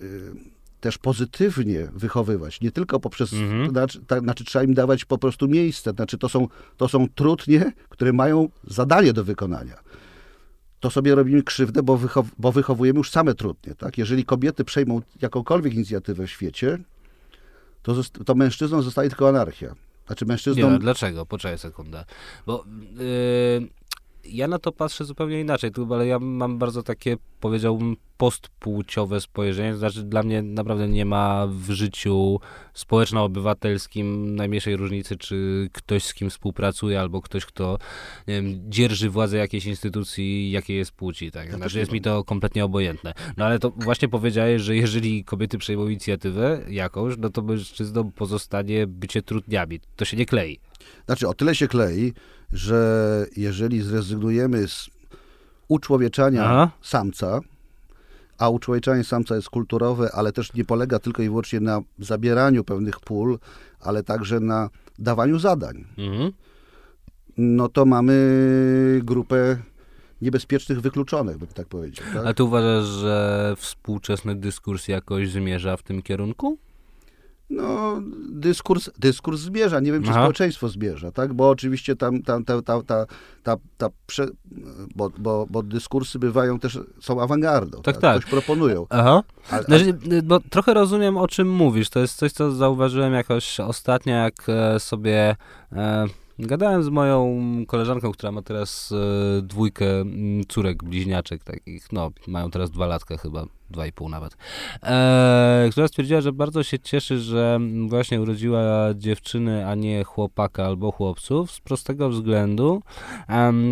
[0.00, 0.32] y,
[0.80, 3.70] też pozytywnie wychowywać, nie tylko poprzez, Mhm.
[3.70, 8.12] znaczy, znaczy trzeba im dawać po prostu miejsce, znaczy to są, to są trudnie, które
[8.12, 9.76] mają zadanie do wykonania.
[10.86, 13.74] To sobie robimy krzywdę, bo, wychow, bo wychowujemy już same trudnie.
[13.74, 13.98] Tak?
[13.98, 16.78] Jeżeli kobiety przejmą jakąkolwiek inicjatywę w świecie,
[17.82, 19.74] to, to mężczyznom zostaje tylko anarchia.
[20.06, 20.72] Znaczy Nie, mężczyznom...
[20.72, 21.26] no, dlaczego?
[21.26, 22.04] Poczekaj sekundę.
[22.46, 22.64] Bo
[22.98, 23.68] yy,
[24.28, 29.72] ja na to patrzę zupełnie inaczej, ale ja mam bardzo takie, powiedziałbym, postpłciowe spojrzenie.
[29.72, 32.40] To znaczy, dla mnie naprawdę nie ma w życiu
[32.74, 37.78] społeczno-obywatelskim najmniejszej różnicy, czy ktoś z kim współpracuje, albo ktoś, kto
[38.28, 41.30] nie wiem, dzierży władzę jakiejś instytucji, jakiej jest płci.
[41.30, 41.46] Tak?
[41.46, 43.14] też Znaczy, jest mi to kompletnie obojętne.
[43.36, 48.86] No ale to właśnie powiedziałeś, że jeżeli kobiety przejmą inicjatywę jakąś, no to mężczyznom pozostanie
[48.86, 49.80] bycie trudniami.
[49.96, 50.58] To się nie klei.
[51.06, 52.12] Znaczy o tyle się klei,
[52.52, 54.90] że jeżeli zrezygnujemy z
[55.68, 56.70] uczłowieczania Aha.
[56.82, 57.40] samca,
[58.38, 63.00] a uczłowieczanie samca jest kulturowe, ale też nie polega tylko i wyłącznie na zabieraniu pewnych
[63.00, 63.38] pól,
[63.80, 66.32] ale także na dawaniu zadań, Mhm.
[67.36, 69.56] no to mamy grupę
[70.22, 72.06] niebezpiecznych wykluczonych, bym tak powiedział.
[72.14, 72.26] Tak?
[72.26, 76.58] A ty uważasz, że współczesny dyskurs jakoś zmierza w tym kierunku?
[77.50, 79.80] No, dyskurs, dyskurs zmierza.
[79.80, 80.20] Nie wiem, czy Aha.
[80.20, 81.34] społeczeństwo zmierza, tak?
[81.34, 83.06] Bo oczywiście tam, tam ta, ta, ta,
[83.42, 84.26] ta, ta prze,
[84.94, 87.82] bo, bo, bo dyskursy bywają też, są awangardą.
[87.82, 88.16] Tak, tak.
[88.16, 88.86] Coś proponują.
[88.90, 89.22] Aha.
[89.50, 91.90] Ale, Znaczy, bo trochę rozumiem, o czym mówisz.
[91.90, 95.36] To jest coś, co zauważyłem jakoś ostatnio, jak e, sobie
[95.72, 96.06] e,
[96.38, 102.50] gadałem z moją koleżanką, która ma teraz e, dwójkę mm, córek bliźniaczek takich, no, mają
[102.50, 104.36] teraz dwa latka chyba, dwa i pół nawet,
[104.82, 110.92] e, która stwierdziła, że bardzo się cieszy, że właśnie urodziła dziewczyny, a nie chłopaka albo
[110.92, 112.82] chłopców, z prostego względu,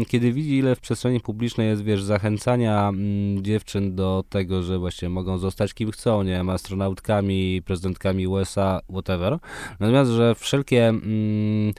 [0.08, 5.08] kiedy widzi, ile w przestrzeni publicznej jest, wiesz, zachęcania mm, dziewczyn do tego, że właśnie
[5.08, 9.38] mogą zostać kim chcą, nie wiem, astronautkami, prezydentkami USA, whatever.
[9.80, 11.72] Natomiast, że wszelkie mm,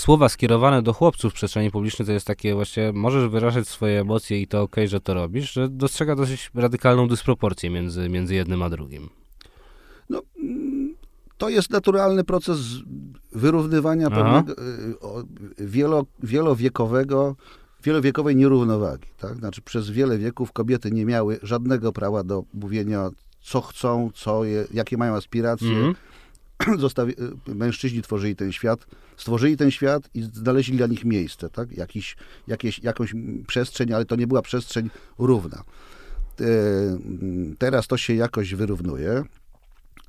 [0.00, 4.40] słowa skierowane do chłopców w przestrzeni publicznej to jest takie właśnie, możesz wyrażać swoje emocje
[4.40, 8.70] i to okej, że to robisz, że dostrzega dosyć radykalną dysproporcję między, między jednym a
[8.70, 9.08] drugim.
[10.10, 10.22] no,
[11.38, 12.58] to jest naturalny proces
[13.32, 17.36] wyrównywania pewnego y, wielo, wielowiekowego,
[17.84, 19.08] wielowiekowej nierównowagi.
[19.18, 19.36] Tak?
[19.36, 24.66] Znaczy przez wiele wieków kobiety nie miały żadnego prawa do mówienia, co chcą, co je,
[24.74, 25.76] jakie mają aspiracje.
[25.76, 25.94] Mhm.
[26.78, 27.12] zostawi,
[27.48, 28.86] y, mężczyźni tworzyli ten świat,
[29.18, 31.72] stworzyli ten świat i znaleźli dla nich miejsce, tak?
[31.72, 32.16] Jakiś,
[32.46, 35.62] jakieś, jakąś mm, przestrzeń, ale to nie była przestrzeń równa.
[36.40, 39.24] E, mm, Teraz to się jakoś wyrównuje,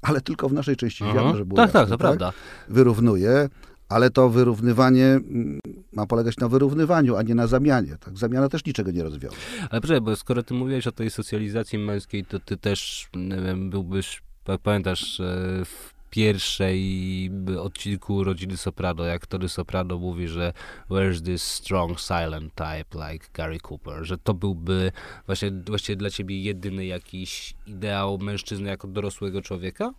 [0.02, 1.14] ale tylko w naszej części Aha.
[1.14, 2.34] świata, żeby było Tak, jasne, tak, to prawda.
[2.70, 3.50] Wyrównuje,
[3.90, 5.60] ale to wyrównywanie mm,
[5.94, 7.98] ma polegać na wyrównywaniu, a nie na zamianie.
[8.00, 8.18] Tak?
[8.18, 9.38] Zamiana też niczego nie rozwiąże.
[9.70, 13.70] Ale proszę, bo skoro ty mówiłeś o tej socjalizacji męskiej, to ty też, nie wiem,
[13.70, 15.26] byłbyś, jak pamiętasz, e,
[15.66, 20.54] w pierwszej odcinku Rodziny Soprano, jak Tony Soprano mówi, że
[20.90, 24.92] where's this strong silent type like Gary Cooper, że to byłby
[25.26, 29.94] właśnie, właśnie dla ciebie jedyny jakiś ideał mężczyzny jako dorosłego człowieka?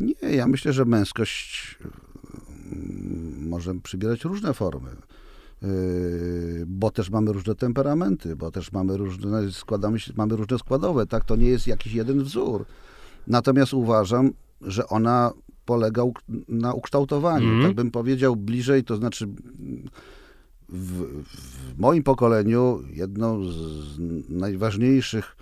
[0.00, 1.78] Nie, ja myślę, że męskość
[3.40, 4.90] może przybierać różne formy.
[5.62, 11.06] Yy, bo też mamy różne temperamenty, bo też mamy różne, składamy się, mamy różne składowe,
[11.06, 11.24] tak?
[11.24, 12.64] To nie jest jakiś jeden wzór.
[13.26, 15.32] Natomiast uważam, że ona
[15.64, 16.02] polega
[16.48, 17.48] na ukształtowaniu.
[17.48, 17.62] Mm.
[17.66, 19.26] Tak bym powiedział bliżej, to znaczy
[20.68, 23.98] w, w moim pokoleniu jedną z
[24.28, 25.36] najważniejszych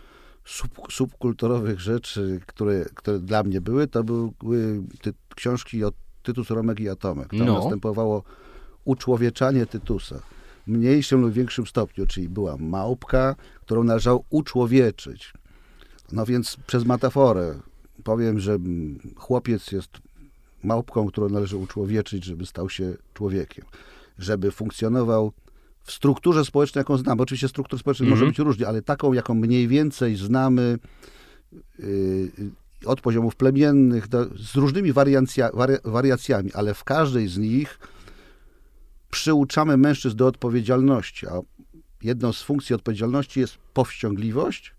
[0.44, 5.92] sub, subkulturowych rzeczy, które, które dla mnie były, to były ty, książki o
[6.22, 7.30] Tytus, Romek i Atomek.
[7.30, 7.58] Tam no.
[7.58, 8.22] następowało
[8.84, 10.20] uczłowieczanie Tytusa
[10.66, 15.32] w mniejszym lub większym stopniu, czyli była małpka, którą należało uczłowieczyć.
[16.12, 17.54] No więc przez metaforę
[18.04, 18.58] powiem, że
[19.16, 19.90] chłopiec jest
[20.64, 23.64] małpką, którą należy uczłowieczyć, żeby stał się człowiekiem.
[24.18, 25.32] Żeby funkcjonował
[25.82, 27.22] w strukturze społecznej, jaką znamy.
[27.22, 28.20] Oczywiście struktur społecznych mm -hmm.
[28.20, 30.78] może być różnie, ale taką, jaką mniej więcej znamy
[31.78, 32.30] yy,
[32.86, 37.78] od poziomów plemiennych, do, z różnymi wariancja, wari, wariacjami, ale w każdej z nich
[39.10, 41.40] przyuczamy mężczyzn do odpowiedzialności, a
[42.02, 44.74] jedną z funkcji odpowiedzialności jest powściągliwość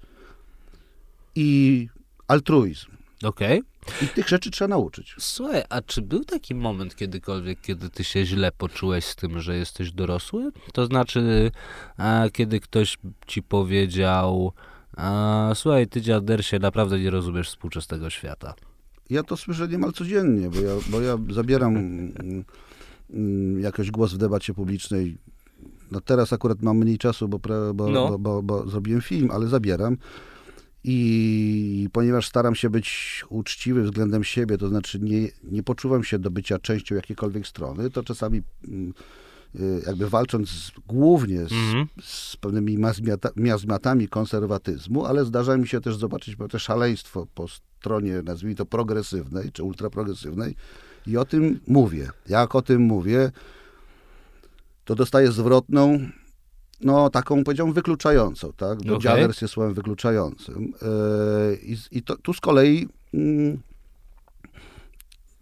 [1.36, 1.90] i
[2.28, 2.97] altruizm.
[3.24, 3.62] Okej.
[3.62, 4.08] Okay.
[4.08, 5.16] I tych rzeczy trzeba nauczyć.
[5.20, 9.58] Słuchaj, a czy był taki moment kiedykolwiek, kiedy ty się źle poczułeś z tym, że
[9.58, 10.52] jesteś dorosły?
[10.74, 11.52] To znaczy,
[11.98, 12.98] a, kiedy ktoś
[13.28, 14.52] ci powiedział,
[14.98, 18.54] a, słuchaj, ty dziadersie, naprawdę nie rozumiesz współczesnego świata.
[19.10, 22.44] Ja to słyszę niemal codziennie, bo ja, bo ja zabieram mm,
[23.10, 25.18] mm, jakoś głos w debacie publicznej.
[25.92, 27.40] No teraz akurat mam mniej czasu, bo,
[27.74, 28.10] bo, no.
[28.10, 29.98] bo, bo, bo zrobiłem film, ale zabieram.
[30.84, 36.32] I ponieważ staram się być uczciwy względem siebie, to znaczy nie, nie poczuwam się do
[36.32, 38.94] bycia częścią jakiejkolwiek strony, to czasami mm,
[39.56, 41.88] y, jakby walcząc głównie z, mm -hmm.
[42.02, 42.78] z pewnymi
[43.36, 49.52] miazmatami konserwatyzmu, ale zdarza mi się też zobaczyć pewne szaleństwo po stronie, nazwijmy to progresywnej,
[49.52, 50.56] czy ultraprogresywnej
[51.08, 52.10] i o tym mówię.
[52.30, 53.32] Jak o tym mówię,
[54.86, 56.00] to dostaję zwrotną,
[56.82, 58.84] no taką powiedziałbym wykluczającą, tak?
[58.84, 59.00] Bo okay.
[59.00, 60.74] dziaders jest słowem wykluczającym.
[60.82, 63.58] Yy, I, i to, tu z kolei yy,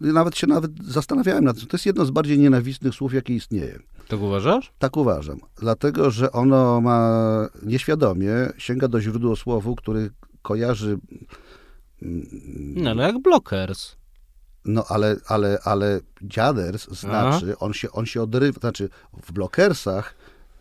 [0.00, 1.66] nawet się nawet zastanawiałem nad tym.
[1.66, 3.78] To jest jedno z bardziej nienawistnych słów, jakie istnieje.
[4.08, 4.72] Tak uważasz?
[4.78, 5.38] Tak uważam.
[5.56, 10.10] Dlatego, że ono ma nieświadomie, sięga do źródła słowu, który
[10.42, 10.98] kojarzy...
[12.02, 12.26] Mm,
[12.76, 13.96] no, no jak blockers.
[14.64, 18.88] No ale, ale, ale dziaders znaczy, on się, on się odrywa, znaczy
[19.22, 20.14] w blokersach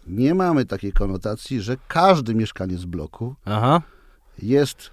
[0.07, 3.81] nie mamy takiej konotacji, że każdy mieszkaniec bloku Aha.
[4.41, 4.91] jest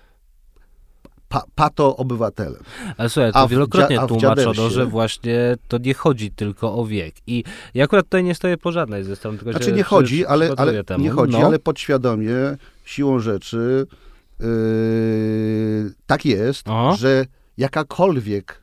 [1.28, 2.62] pa, pato obywatelem.
[2.96, 7.14] Ale słuchaj, to wielokrotnie dzia, tłumaczono, że właśnie to nie chodzi tylko o wiek.
[7.26, 7.44] I
[7.74, 10.82] ja akurat tutaj nie stoję po żadnej ze stron, tylko znaczy nie chodzi, ale, ale
[10.98, 11.46] nie chodzi, no.
[11.46, 12.36] ale podświadomie,
[12.84, 13.86] siłą rzeczy
[14.40, 14.46] yy,
[16.06, 16.96] tak jest, Aha.
[16.98, 17.26] że
[17.58, 18.61] jakakolwiek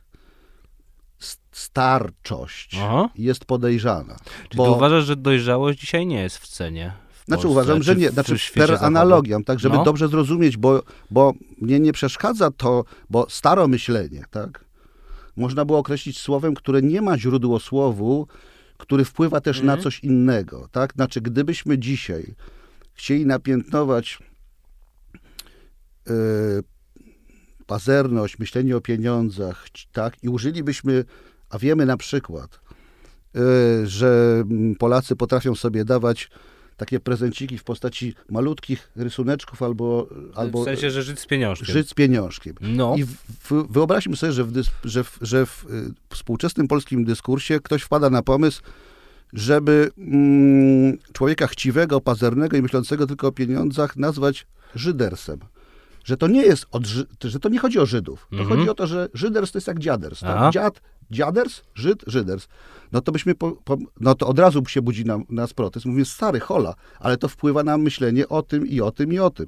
[1.52, 3.08] starczość Aha.
[3.14, 4.16] jest podejrzana.
[4.48, 4.76] Czyli bo...
[4.76, 6.92] uważasz, że dojrzałość dzisiaj nie jest w cenie?
[7.12, 8.10] W znaczy uważam, że nie.
[8.10, 9.84] Znaczy per analogią, tak, żeby no.
[9.84, 14.64] dobrze zrozumieć, bo, bo mnie nie przeszkadza to, bo staro myślenie, tak,
[15.36, 18.26] można było określić słowem, które nie ma źródłosłowu,
[18.76, 19.82] który wpływa też na mhm.
[19.82, 20.92] coś innego, tak?
[20.92, 22.34] Znaczy, gdybyśmy dzisiaj
[22.94, 24.18] chcieli napiętnować
[26.06, 26.14] yy,
[27.66, 31.04] pazerność, myślenie o pieniądzach, tak, i użylibyśmy
[31.50, 32.60] a wiemy na przykład,
[33.36, 34.44] y, że
[34.78, 36.30] Polacy potrafią sobie dawać
[36.76, 40.08] takie prezenciki w postaci malutkich rysuneczków albo...
[40.34, 41.66] albo w sensie, że żyć z pieniążkiem.
[41.66, 42.54] Żyć z pieniążkiem.
[42.60, 42.94] No.
[42.96, 47.60] I w, wyobraźmy sobie, że w, dys, że, w, że w y, współczesnym polskim dyskursie
[47.60, 48.62] ktoś wpada na pomysł,
[49.32, 55.40] żeby mm, człowieka chciwego, pazernego i myślącego tylko o pieniądzach nazwać Żydersem
[56.04, 56.86] że to nie jest od,
[57.24, 58.26] że to nie chodzi o Żydów.
[58.30, 58.58] To mhm.
[58.58, 60.20] chodzi o to, że Żyders to jest jak dziaders.
[60.20, 60.52] Tak?
[60.52, 60.80] Dziad,
[61.10, 62.48] dziaders, Żyd, Żyders.
[62.92, 65.86] No to byśmy, po, po, no to od razu się budzi nam, nas protest.
[65.86, 69.30] Mówię, stary, hola, ale to wpływa na myślenie o tym i o tym i o
[69.30, 69.46] tym.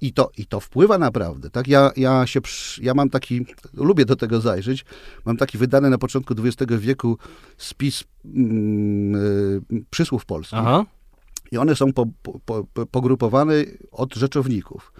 [0.00, 1.68] I to, I to wpływa naprawdę, tak?
[1.68, 2.40] Ja, ja się,
[2.80, 4.84] ja mam taki, lubię do tego zajrzeć,
[5.24, 7.18] mam taki wydany na początku XX wieku
[7.56, 10.58] spis mm, y, przysłów polskich.
[10.58, 10.84] Aha.
[11.52, 12.06] I one są po,
[12.44, 13.54] po, pogrupowane
[13.92, 14.92] od rzeczowników.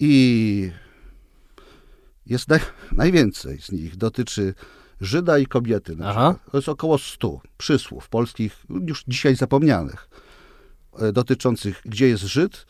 [0.00, 0.70] I
[2.26, 2.60] jest naj,
[2.92, 4.54] najwięcej z nich dotyczy
[5.00, 5.96] Żyda i kobiety.
[6.50, 10.08] To jest około 100 przysłów polskich, już dzisiaj zapomnianych,
[10.98, 12.66] e, dotyczących, gdzie jest Żyd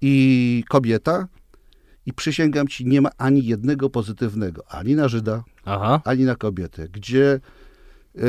[0.00, 1.28] i kobieta.
[2.06, 6.00] I przysięgam ci, nie ma ani jednego pozytywnego, ani na Żyda, Aha.
[6.04, 6.88] ani na kobietę.
[6.88, 7.40] Gdzie
[8.14, 8.20] e,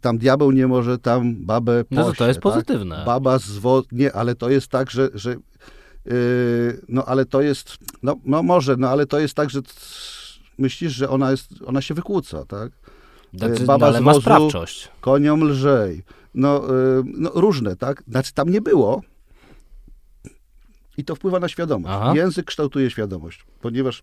[0.00, 2.42] tam diabeł nie może tam babę No to to pośle, jest tak?
[2.42, 3.02] pozytywne.
[3.06, 3.82] Baba z wo...
[3.92, 5.08] Nie, ale to jest tak, że...
[5.14, 5.38] że yy,
[6.88, 7.76] no ale to jest...
[8.02, 9.60] No, no może, no ale to jest tak, że
[10.58, 12.72] myślisz, że ona, jest, ona się wykłóca, tak?
[13.34, 14.88] Znaczy, baba no, ale z ma sprawczość.
[15.00, 16.02] Koniom lżej.
[16.34, 18.02] No, yy, no różne, tak?
[18.08, 19.02] Znaczy tam nie było.
[20.96, 21.94] I to wpływa na świadomość.
[21.96, 22.12] Aha.
[22.16, 24.02] Język kształtuje świadomość, ponieważ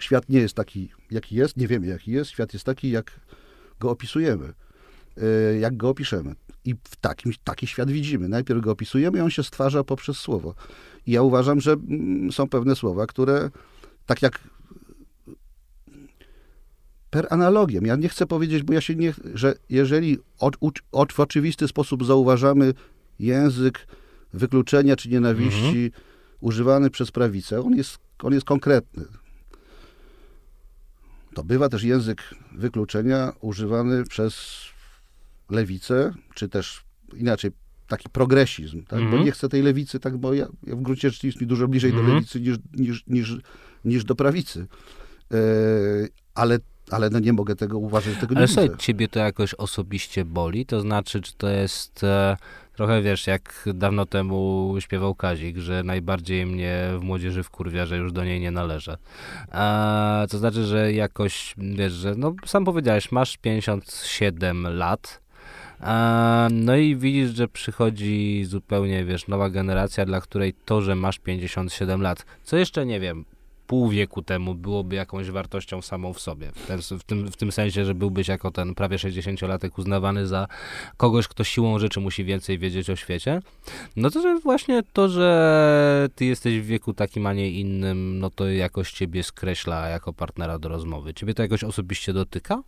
[0.00, 2.30] świat nie jest taki, jaki jest, nie wiemy, jaki jest.
[2.30, 3.20] Świat jest taki, jak
[3.80, 4.52] go opisujemy,
[5.16, 6.34] yy, jak go opiszemy.
[6.64, 8.28] I w takim, taki świat widzimy.
[8.28, 10.54] Najpierw go opisujemy i on się stwarza poprzez słowo.
[11.06, 13.50] I ja uważam, że mm, są pewne słowa, które
[14.06, 14.40] tak jak
[17.10, 17.80] per analogię.
[17.82, 20.56] Ja nie chcę powiedzieć, bo ja się nie, że jeżeli od,
[20.92, 22.74] od, w oczywisty sposób zauważamy
[23.18, 23.86] język
[24.32, 25.92] wykluczenia czy nienawiści
[26.40, 29.04] używany przez prawicę, on jest, on jest konkretny.
[31.34, 34.64] To bywa też język wykluczenia używany przez
[35.52, 36.84] lewicę, czy też
[37.16, 37.50] inaczej
[37.88, 38.98] taki progresizm, tak?
[38.98, 39.24] bo Mhm.
[39.24, 41.90] nie chcę tej lewicy, tak, bo ja, ja w gruncie rzeczy jest mi dużo bliżej
[41.90, 42.08] Mhm.
[42.08, 43.36] do lewicy niż, niż, niż,
[43.84, 44.66] niż do prawicy.
[45.34, 45.36] E,
[46.34, 46.58] ale,
[46.90, 48.78] ale no nie mogę tego uważać, tego Ale nie słuchaj, widzę.
[48.80, 50.66] ciebie to jakoś osobiście boli?
[50.66, 52.36] To znaczy, czy to jest e,
[52.76, 58.12] trochę, wiesz, jak dawno temu śpiewał Kazik, że najbardziej mnie w młodzieży wkurwia, że już
[58.12, 58.96] do niej nie należę.
[59.52, 65.22] E, to znaczy, że jakoś, wiesz, że, no sam powiedziałeś, masz 57 lat,
[66.50, 72.02] no i widzisz, że przychodzi zupełnie, wiesz, nowa generacja, dla której to, że masz 57
[72.02, 73.24] lat, co jeszcze, nie wiem,
[73.72, 76.52] pół wieku temu byłoby jakąś wartością samą w sobie.
[76.54, 80.48] W, ten, w, tym, w tym sensie, że byłbyś jako ten prawie 60-latek uznawany za
[80.96, 83.40] kogoś, kto siłą rzeczy musi więcej wiedzieć o świecie.
[83.96, 88.30] No to, że właśnie to, że ty jesteś w wieku takim, a nie innym, no
[88.30, 91.14] to jakoś ciebie skreśla jako partnera do rozmowy.
[91.14, 92.62] Ciebie to jakoś osobiście dotyka?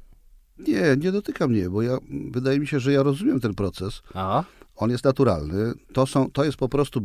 [0.58, 1.98] Nie, nie dotyka mnie, bo ja,
[2.30, 4.02] wydaje mi się, że ja rozumiem ten proces.
[4.14, 4.44] Aha.
[4.76, 5.72] On jest naturalny.
[5.92, 7.00] To, są, to jest po prostu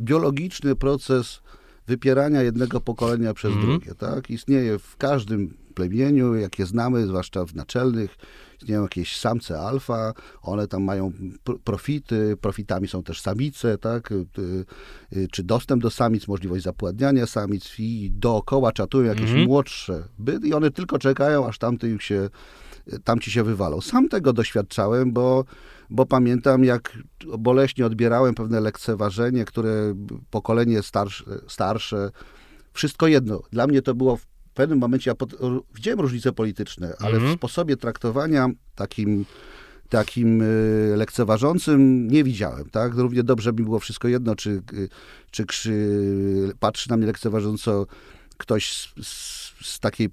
[0.00, 1.40] biologiczny proces
[1.86, 3.66] wypierania jednego pokolenia przez Mhm.
[3.70, 3.94] drugie.
[3.94, 4.30] Tak?
[4.30, 8.16] Istnieje w każdym plemieniu, jakie znamy, zwłaszcza w naczelnych,
[8.60, 11.12] istnieją jakieś samce alfa, one tam mają
[11.44, 14.12] pr- profity, profitami są też samice, tak?
[14.12, 14.26] Y,
[15.16, 19.44] y, czy dostęp do samic, możliwość zapładniania samic i dookoła czatują jakieś Mhm.
[19.46, 22.30] młodsze byty i one tylko czekają, aż tamty ich się,
[23.04, 23.80] tamci się wywalą.
[23.80, 25.44] Sam tego doświadczałem, bo,
[25.90, 26.98] bo pamiętam, jak
[27.38, 29.94] boleśnie odbierałem pewne lekceważenie, które
[30.30, 32.10] pokolenie starsze, starsze
[32.72, 33.42] wszystko jedno.
[33.50, 34.18] Dla mnie to było
[34.56, 35.34] pewnym momencie, ja pod,
[35.74, 37.32] widziałem różnice polityczne, ale Mhm.
[37.32, 39.24] w sposobie traktowania takim,
[39.88, 42.70] takim y, lekceważącym nie widziałem.
[42.70, 42.94] Tak?
[42.94, 44.88] Równie dobrze mi było wszystko jedno, czy, y,
[45.30, 47.86] czy krzy, patrzy na mnie lekceważąco
[48.38, 50.08] ktoś z, z, z takiej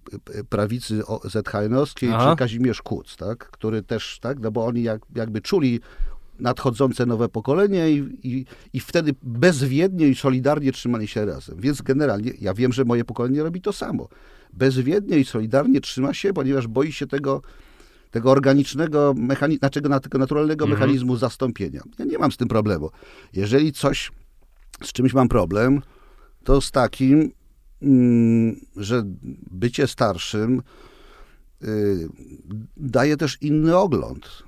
[0.49, 2.31] prawicy ZHN-owskiej, Aha.
[2.31, 3.37] czy Kazimierz Kuc, tak?
[3.51, 4.39] który też, tak?
[4.39, 5.79] no bo oni jak, jakby czuli
[6.39, 11.57] nadchodzące nowe pokolenie i, i, i wtedy bezwiednie i solidarnie trzymali się razem.
[11.59, 14.07] Więc generalnie ja wiem, że moje pokolenie robi to samo.
[14.53, 17.41] Bezwiednie i solidarnie trzyma się, ponieważ boi się tego,
[18.11, 20.79] tego organicznego, mechani- znaczy na- tego naturalnego Mhm.
[20.81, 21.81] mechanizmu zastąpienia.
[21.99, 22.89] Ja nie mam z tym problemu.
[23.33, 24.11] Jeżeli coś,
[24.83, 25.81] z czymś mam problem,
[26.43, 27.31] to z takim,
[27.81, 29.03] mm, że
[29.51, 30.61] bycie starszym
[31.63, 32.07] y,
[32.77, 34.43] daje też inny ogląd.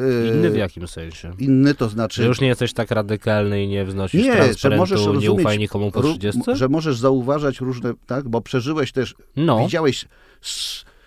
[0.00, 1.32] Y, Inny w jakim sensie?
[1.38, 2.22] Inny to znaczy...
[2.22, 5.58] Że już nie jesteś tak radykalny i nie wznosisz Nie, transparentu, możesz nie rozumieć, ufaj
[5.58, 6.42] nikomu po ró- 30?
[6.52, 9.58] że możesz zauważać różne, tak, bo przeżyłeś też, No.
[9.64, 10.04] widziałeś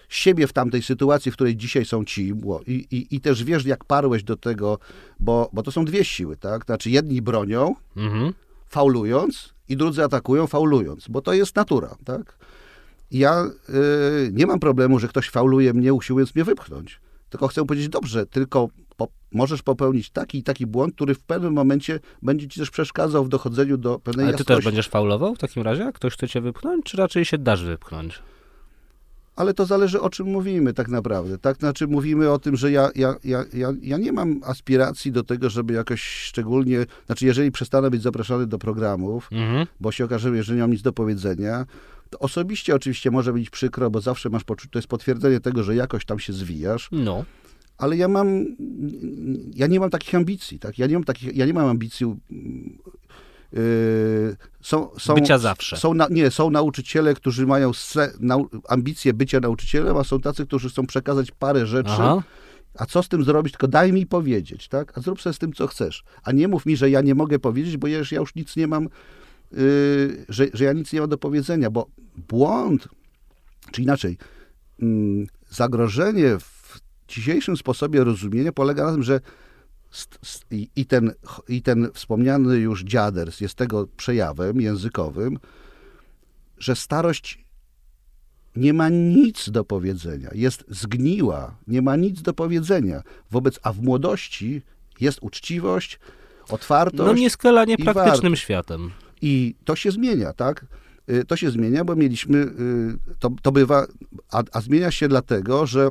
[0.10, 2.34] siebie w tamtej sytuacji, w której dzisiaj są ci
[2.68, 4.80] i, i, i też wiesz, jak parłeś do tego,
[5.20, 8.34] bo, bo to są dwie siły, tak, znaczy jedni bronią, Mhm.
[8.70, 12.38] faulując i drudzy atakują, faulując, bo to jest natura, tak.
[13.12, 17.00] Ja y, nie mam problemu, że ktoś fauluje mnie, usiłując mnie wypchnąć,
[17.30, 18.68] tylko chcę powiedzieć, dobrze, tylko
[18.98, 23.26] po, możesz popełnić taki i taki błąd, który w pewnym momencie będzie ci też przeszkadzał
[23.26, 24.56] w dochodzeniu do pewnej Ale ty jasności.
[24.58, 27.64] też będziesz faulował w takim razie, jak ktoś chce cię wypchnąć, czy raczej się dasz
[27.64, 28.20] wypchnąć?
[29.36, 31.38] Ale to zależy o czym mówimy tak naprawdę.
[31.38, 35.24] Tak, znaczy mówimy o tym, że ja, ja, ja, ja, ja nie mam aspiracji do
[35.24, 39.68] tego, żeby jakoś szczególnie, znaczy jeżeli przestanę być zapraszany do programów, Mhm.
[39.80, 41.66] bo się okaże, że nie mam nic do powiedzenia,
[42.10, 45.76] to osobiście oczywiście może być przykro, bo zawsze masz poczucie, to jest potwierdzenie tego, że
[45.76, 47.26] jakoś tam się zwijasz, No.
[47.78, 48.46] ale ja mam,
[49.56, 50.78] ja nie mam takich ambicji, tak?
[50.80, 52.08] Ja nie mam takich, ja nie mam ambicji
[53.54, 55.78] yy, są, są, Bycia zawsze.
[55.78, 60.46] Są na, nie, są nauczyciele, którzy mają se, nau, ambicje bycia nauczycielem, a są tacy,
[60.46, 61.92] którzy chcą przekazać parę rzeczy.
[61.92, 62.24] Aha.
[62.76, 63.54] A co z tym zrobić?
[63.54, 64.98] Tylko daj mi powiedzieć, tak?
[64.98, 66.04] A zrób sobie z tym, co chcesz.
[66.24, 68.56] A nie mów mi, że ja nie mogę powiedzieć, bo ja już, ja już nic
[68.56, 68.90] nie mam,
[69.52, 71.88] yy, że, że ja nic nie mam do powiedzenia, bo
[72.28, 72.88] błąd,
[73.72, 74.18] czy inaczej,
[74.82, 79.20] mm, zagrożenie w dzisiejszym sposobie rozumienia polega na tym, że
[80.76, 81.12] i, ten,
[81.48, 85.40] i ten wspomniany już dziaders jest tego przejawem językowym,
[86.58, 87.46] że starość
[88.56, 93.04] nie ma nic do powiedzenia, jest zgniła, nie ma nic do powiedzenia.
[93.32, 94.62] Wobec, a w młodości
[95.00, 96.00] jest uczciwość,
[96.50, 97.08] otwartość.
[97.08, 98.42] No nieskalanie praktycznym wartość.
[98.42, 98.92] światem.
[99.22, 100.66] I to się zmienia, tak?
[101.10, 103.88] Y, To się zmienia, bo mieliśmy, y, to, to bywa,
[104.32, 105.90] a, a zmienia się dlatego, że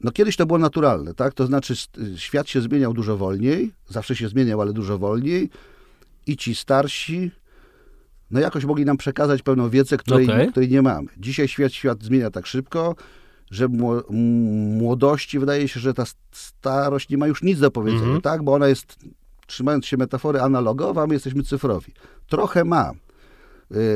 [0.00, 1.34] no kiedyś to było naturalne, tak?
[1.34, 5.50] To znaczy y, świat się zmieniał dużo wolniej, zawsze się zmieniał, ale dużo wolniej
[6.26, 7.30] i ci starsi
[8.30, 10.48] no jakoś mogli nam przekazać pewną wiedzę, której, Okej.
[10.50, 11.08] której nie mamy.
[11.18, 12.96] Dzisiaj świat, świat zmienia tak szybko,
[13.50, 18.20] że młodości wydaje się, że ta starość nie ma już nic do powiedzenia, Mhm.
[18.20, 18.42] tak?
[18.42, 18.98] Bo ona jest,
[19.46, 21.92] trzymając się metafory, analogowa, a my jesteśmy cyfrowi.
[22.28, 22.92] Trochę ma.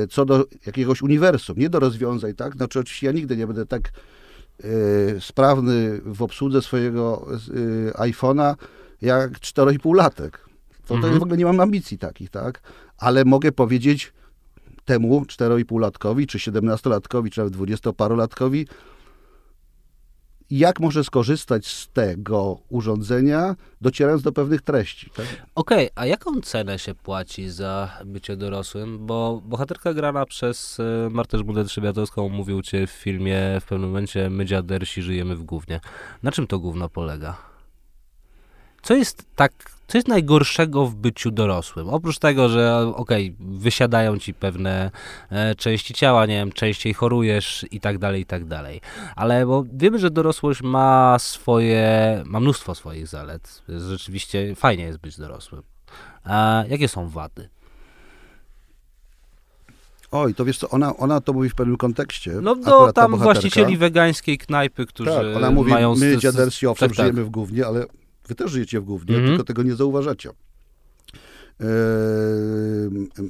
[0.05, 2.57] Y, Co do jakiegoś uniwersum, nie do rozwiązań, tak?
[2.57, 3.93] Znaczy oczywiście ja nigdy nie będę tak
[4.65, 7.27] y, sprawny w obsłudze swojego
[7.89, 8.55] y, iPhone'a
[9.03, 10.31] jak 4,5-latek.
[10.31, 11.19] To, to Mhm.
[11.19, 12.61] w ogóle nie mam ambicji takich, tak?
[12.99, 14.13] Ale mogę powiedzieć
[14.85, 18.67] temu 4,5-latkowi, czy 17-latkowi, czy nawet 20-parolatkowi,
[20.51, 25.11] jak może skorzystać z tego urządzenia, docierając do pewnych treści.
[25.17, 25.27] Tak?
[25.55, 29.07] Okej, a jaką cenę się płaci za bycie dorosłym?
[29.07, 34.47] Bo bohaterka grana przez e, Martę Żmudę-Trzebiatowską mówił cię w filmie w pewnym momencie my
[34.47, 35.81] dziadersi żyjemy w gównie.
[36.23, 37.50] Na czym to gówno polega?
[38.83, 39.53] Co jest tak,
[39.89, 41.89] co jest najgorszego w byciu dorosłym?
[41.89, 44.91] Oprócz tego, że okej, wysiadają ci pewne
[45.31, 48.81] e, części ciała, nie wiem, częściej chorujesz i tak dalej, i tak dalej.
[49.17, 53.63] Ale bo wiemy, że dorosłość ma swoje, ma mnóstwo swoich zalet.
[53.69, 55.63] Rzeczywiście fajnie jest być dorosłym.
[56.25, 57.49] A jakie są wady?
[60.13, 62.33] Oj, to wiesz co, ona, ona to mówi w pewnym kontekście.
[62.43, 65.95] No ta tam właścicieli wegańskiej knajpy, którzy Tak, ona mówi, mają...
[65.95, 66.95] my owszem tak, tak.
[66.95, 67.87] żyjemy w gównie, ale
[68.31, 69.29] wy też żyjecie w gównie, Mhm.
[69.31, 70.31] tylko tego nie zauważacie.
[71.61, 71.67] Eee,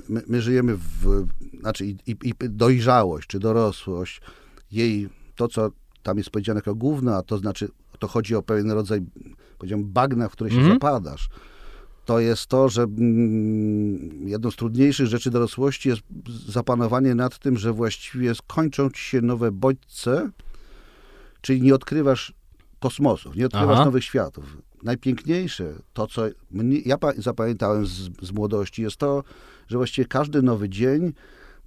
[0.09, 1.26] My, my żyjemy w,
[1.61, 4.20] znaczy i, i, dojrzałość, czy dorosłość,
[4.72, 5.70] jej, to co
[6.03, 9.01] tam jest powiedziane jako gówno, a to znaczy, to chodzi o pewien rodzaj,
[9.59, 10.74] powiedziałem, bagna, w które się Mhm.
[10.74, 11.28] zapadasz.
[12.05, 16.03] To jest to, że mm, jedną z trudniejszych rzeczy dorosłości jest
[16.48, 20.30] zapanowanie nad tym, że właściwie skończą ci się nowe bodźce,
[21.40, 22.32] czyli nie odkrywasz
[22.80, 23.84] kosmosów, nie odkrywasz Aha.
[23.84, 24.57] nowych światów.
[24.83, 29.24] Najpiękniejsze, to co mnie, ja pa- zapamiętałem z, z młodości, jest to,
[29.68, 31.12] że właściwie każdy nowy dzień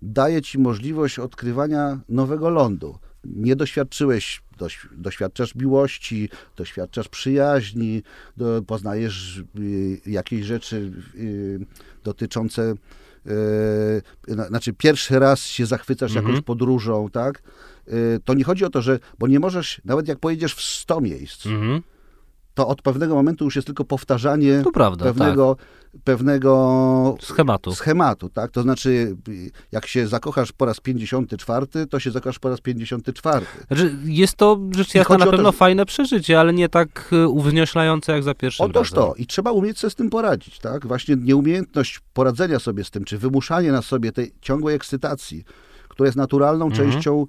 [0.02, 2.98] daje ci możliwość odkrywania nowego lądu.
[3.26, 8.04] Nie doświadczyłeś, doś, doświadczasz miłości, doświadczasz przyjaźni,
[8.38, 11.60] do, poznajesz y, jakieś rzeczy y,
[12.04, 12.74] dotyczące
[14.28, 16.28] y, na- znaczy pierwszy raz się zachwycasz Mhm.
[16.28, 17.44] jakąś podróżą, tak?
[17.88, 21.02] Y, To nie chodzi o to, że, bo nie możesz, nawet jak pojedziesz w 100
[21.02, 21.82] miejsc, Mhm.
[22.54, 25.58] To od pewnego momentu już jest tylko powtarzanie prawda, pewnego,
[26.04, 27.26] pewnego tak.
[27.28, 27.76] Schematu.
[27.76, 28.52] schematu, tak?
[28.52, 33.46] To znaczy, y, jak się zakochasz po raz 54, to się zakochasz po raz 54.
[33.68, 37.10] Znaczy, jest to rzecz jasna na o to, pewno że- fajne przeżycie, ale nie tak
[37.12, 38.96] e, uwznioślające jak za pierwszym Otóż razem.
[39.10, 39.16] to.
[39.16, 40.88] I trzeba umieć sobie z tym poradzić, tak?
[40.88, 45.44] Właśnie nieumiejętność poradzenia sobie z tym, czy wymuszanie na sobie tej ciągłej ekscytacji,
[45.90, 46.92] która jest naturalną Mhm.
[46.92, 47.26] częścią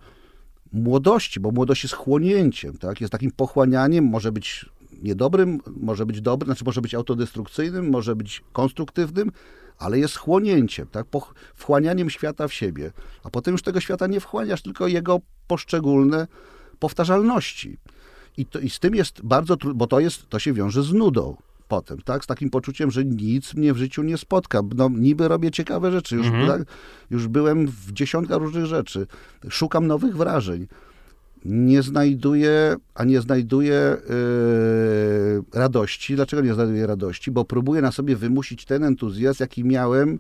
[0.73, 3.01] młodości, bo młodość jest chłonięciem, tak?
[3.01, 4.67] Jest takim pochłanianiem, może być
[5.03, 9.33] niedobrym, może być dobrym, znaczy może być autodestrukcyjnym, może być konstruktywnym,
[9.79, 11.07] ale jest chłonięciem, tak?
[11.55, 12.93] Wchłanianiem świata w siebie.
[13.25, 16.27] A potem już tego świata nie wchłaniasz, tylko jego poszczególne
[16.79, 17.79] powtarzalności.
[18.37, 20.93] I, to, I z tym jest bardzo trudno, bo to, jest, to się wiąże z
[20.93, 21.37] nudą
[21.69, 22.25] potem, tak?
[22.25, 24.61] Z takim poczuciem, że nic mnie w życiu nie spotka.
[24.77, 26.65] No, niby robię ciekawe rzeczy, już, Mhm.
[27.11, 29.07] już byłem w dziesiątkach różnych rzeczy.
[29.49, 30.67] Szukam nowych wrażeń.
[31.45, 36.17] Nie znajduję, a nie znajduję yy, radości.
[36.17, 37.31] Dlaczego nie znajduję radości?
[37.31, 40.19] Bo próbuję na sobie wymusić ten entuzjazm, jaki miałem yy,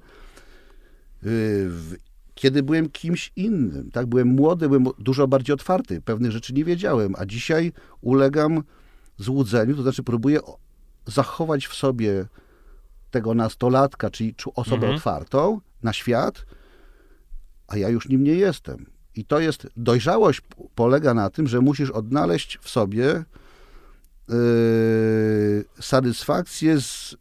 [1.23, 1.97] w,
[2.35, 3.91] kiedy byłem kimś innym.
[3.91, 4.07] Tak?
[4.07, 8.63] Byłem młody, byłem dużo bardziej otwarty, pewnych rzeczy nie wiedziałem, a dzisiaj ulegam
[9.19, 10.41] złudzeniu, to znaczy próbuję
[11.07, 12.27] zachować w sobie
[13.11, 14.95] tego nastolatka, czyli osobę Mhm.
[14.95, 16.47] otwartą na świat,
[17.69, 18.94] a ja już nim nie jestem.
[19.17, 20.41] I to jest, dojrzałość
[20.75, 23.25] polega na tym, że musisz odnaleźć w sobie
[24.29, 24.35] yy,
[25.81, 27.17] satysfakcję z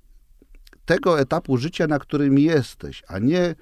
[0.86, 3.56] tego etapu życia, na którym jesteś, a nie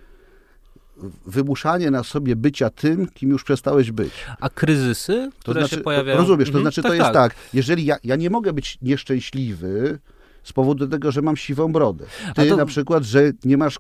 [1.26, 4.12] wymuszanie na sobie bycia tym, kim już przestałeś być.
[4.40, 6.18] A kryzysy, które to znaczy, się pojawiają?
[6.18, 7.34] Rozumiesz, to Mhm, znaczy to tak, jest tak.
[7.34, 10.00] tak, jeżeli ja, ja nie mogę być nieszczęśliwy
[10.44, 12.06] z powodu tego, że mam siwą brodę.
[12.36, 13.80] Ty to- na przykład, że nie masz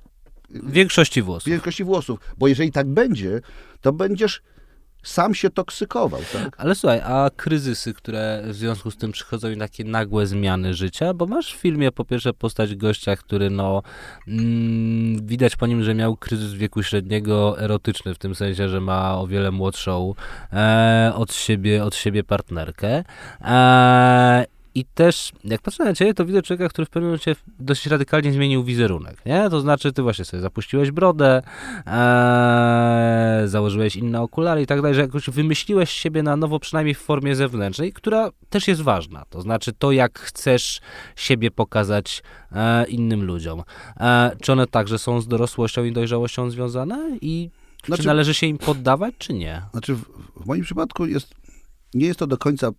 [0.63, 1.49] większości włosów.
[1.49, 3.41] wielkości włosów, bo jeżeli tak będzie,
[3.81, 4.41] to będziesz
[5.03, 6.55] sam się toksykował, tak?
[6.57, 11.13] Ale słuchaj, a kryzysy, które w związku z tym przychodzą i takie nagłe zmiany życia,
[11.13, 13.83] bo masz w filmie po pierwsze postać gościa, który no
[14.27, 19.17] mm, widać po nim, że miał kryzys wieku średniego erotyczny, w tym sensie, że ma
[19.17, 20.13] o wiele młodszą
[20.53, 23.03] e, od, siebie, od siebie partnerkę.
[23.41, 24.45] E,
[24.75, 28.33] i też, jak patrzę na ciebie, to widzę człowieka, który w pewnym momencie dość radykalnie
[28.33, 29.49] zmienił wizerunek, nie?
[29.49, 31.41] To znaczy, ty właśnie sobie zapuściłeś brodę,
[31.87, 36.99] e, założyłeś inne okulary i tak dalej, że jakoś wymyśliłeś siebie na nowo, przynajmniej w
[36.99, 39.25] formie zewnętrznej, która też jest ważna.
[39.29, 40.79] To znaczy to, jak chcesz
[41.15, 43.63] siebie pokazać e, innym ludziom.
[43.99, 47.17] E, czy one także są z dorosłością i dojrzałością związane?
[47.21, 47.49] I
[47.85, 49.61] Znaczy- czy należy się im poddawać, czy nie?
[49.71, 50.03] Znaczy, w,
[50.35, 51.35] w moim przypadku jest,
[51.93, 52.71] nie jest to do końca,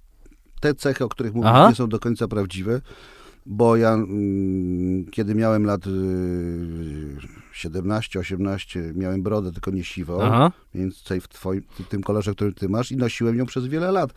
[0.62, 1.68] te cechy, o których mówię, Aha.
[1.68, 2.80] nie są do końca prawdziwe,
[3.46, 5.90] bo ja, mm, kiedy miałem lat y,
[7.54, 10.52] 17-18, miałem brodę, tylko nie siwą, Aha.
[10.74, 13.92] więc tutaj w, twoim, w tym kolorze, który ty masz i nosiłem ją przez wiele
[13.92, 14.10] lat.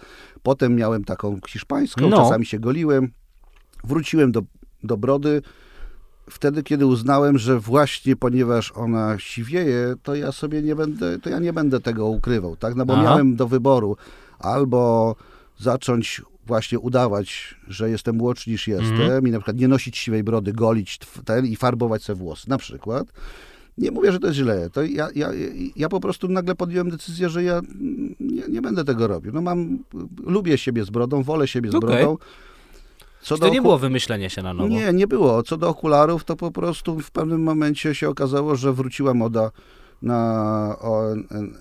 [0.43, 2.17] Potem miałem taką hiszpańską, No.
[2.17, 3.11] czasami się goliłem,
[3.83, 4.41] wróciłem do,
[4.83, 5.41] do brody,
[6.29, 11.39] wtedy, kiedy uznałem, że właśnie ponieważ ona siwieje, to ja sobie nie będę, to ja
[11.39, 12.75] nie będę tego ukrywał, tak?
[12.75, 13.03] No bo Aha.
[13.03, 13.97] miałem do wyboru
[14.39, 15.15] albo
[15.59, 19.27] zacząć właśnie udawać, że jestem młodszy niż jestem Mhm.
[19.27, 23.07] i na przykład nie nosić siwej brody, golić ten i farbować sobie włosy, na przykład.
[23.77, 24.69] Nie mówię, że to jest źle.
[24.69, 25.29] To ja, ja,
[25.75, 29.31] ja po prostu nagle podjąłem decyzję, że ja mm, nie, nie będę tego robił.
[29.33, 29.79] No mam,
[30.23, 31.89] lubię siebie z brodą, wolę siebie z Okej.
[31.89, 32.17] brodą.
[33.21, 34.69] Co Czy to nie było wymyślenie się na nowo?
[34.69, 35.43] nie, nie było.
[35.43, 39.51] Co do okularów, to po prostu w pewnym momencie się okazało, że wróciła moda
[40.05, 41.03] na, o,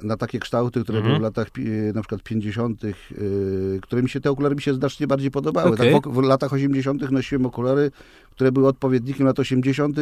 [0.02, 1.12] na takie kształty, które Mhm.
[1.12, 2.92] były w latach pi- na przykład 50., yy,
[3.82, 5.70] którymi się te okulary mi się znacznie bardziej podobały.
[5.74, 5.92] Okej.
[5.94, 7.10] Tak, w, w latach 80.
[7.10, 7.90] nosiłem okulary,
[8.30, 9.96] które były odpowiednikiem lat 80.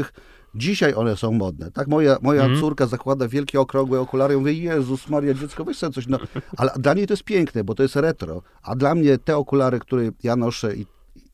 [0.55, 1.71] Dzisiaj one są modne.
[1.71, 2.61] Tak, moja, moja Mhm.
[2.61, 4.37] córka zakłada wielkie, okrągłe okulary.
[4.39, 6.07] Mówię, Jezus Maria, dziecko, weź sobie coś.
[6.07, 6.19] No.
[6.57, 8.43] Ale dla niej to jest piękne, bo to jest retro.
[8.63, 10.87] A dla mnie te okulary, które ja noszę i,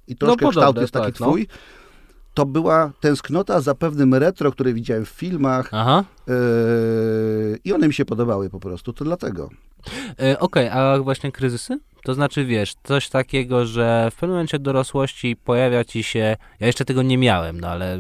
[0.09, 1.27] i troszkę podobne, kształt jest taki tak, no.
[2.39, 6.05] To była tęsknota za pewnym retro, które widziałem w filmach Aha.
[6.27, 6.35] yy,
[7.65, 9.49] i one mi się podobały po prostu, to dlatego.
[10.23, 11.79] E, Okej, a właśnie kryzysy?
[12.05, 16.85] To znaczy, wiesz, coś takiego, że w pewnym momencie dorosłości pojawia ci się, ja jeszcze
[16.85, 17.99] tego nie miałem, no ale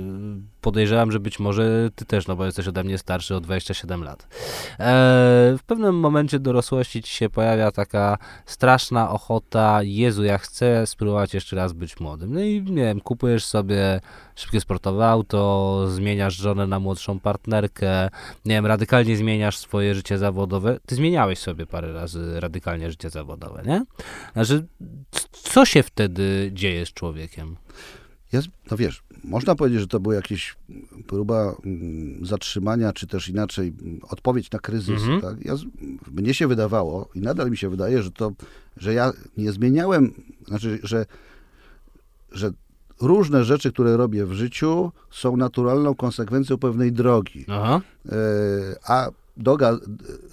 [0.68, 4.22] podejrzewam, że być może ty też, no bo jesteś ode mnie starszy o 27 lat.
[4.22, 4.26] E,
[5.58, 11.56] w pewnym momencie dorosłości ci się pojawia taka straszna ochota, Jezu, ja chcę spróbować jeszcze
[11.56, 12.34] raz być młodym.
[12.34, 14.00] No i nie wiem, kupujesz sobie
[14.36, 18.08] szybkie sportowe auto, zmieniasz żonę na młodszą partnerkę,
[18.44, 20.80] nie wiem, radykalnie zmieniasz swoje życie zawodowe.
[20.86, 23.84] Ty zmieniałeś sobie parę razy radykalnie życie zawodowe, nie?
[24.32, 24.66] Znaczy,
[25.32, 27.56] co się wtedy dzieje z człowiekiem?
[28.32, 30.56] Jest, no wiesz, można powiedzieć, że to była jakaś
[31.06, 35.02] próba mm, zatrzymania, czy też inaczej mm, odpowiedź na kryzys.
[35.02, 35.20] Mhm.
[35.20, 35.44] Tak?
[35.44, 35.54] Ja,
[36.12, 38.32] mnie się wydawało i nadal mi się wydaje, że to,
[38.76, 40.12] że ja nie zmieniałem,
[40.46, 41.06] znaczy, że,
[42.32, 42.50] że
[43.00, 47.44] różne rzeczy, które robię w życiu są naturalną konsekwencją pewnej drogi.
[47.48, 47.80] Aha.
[48.08, 48.12] E,
[48.88, 49.76] A doga,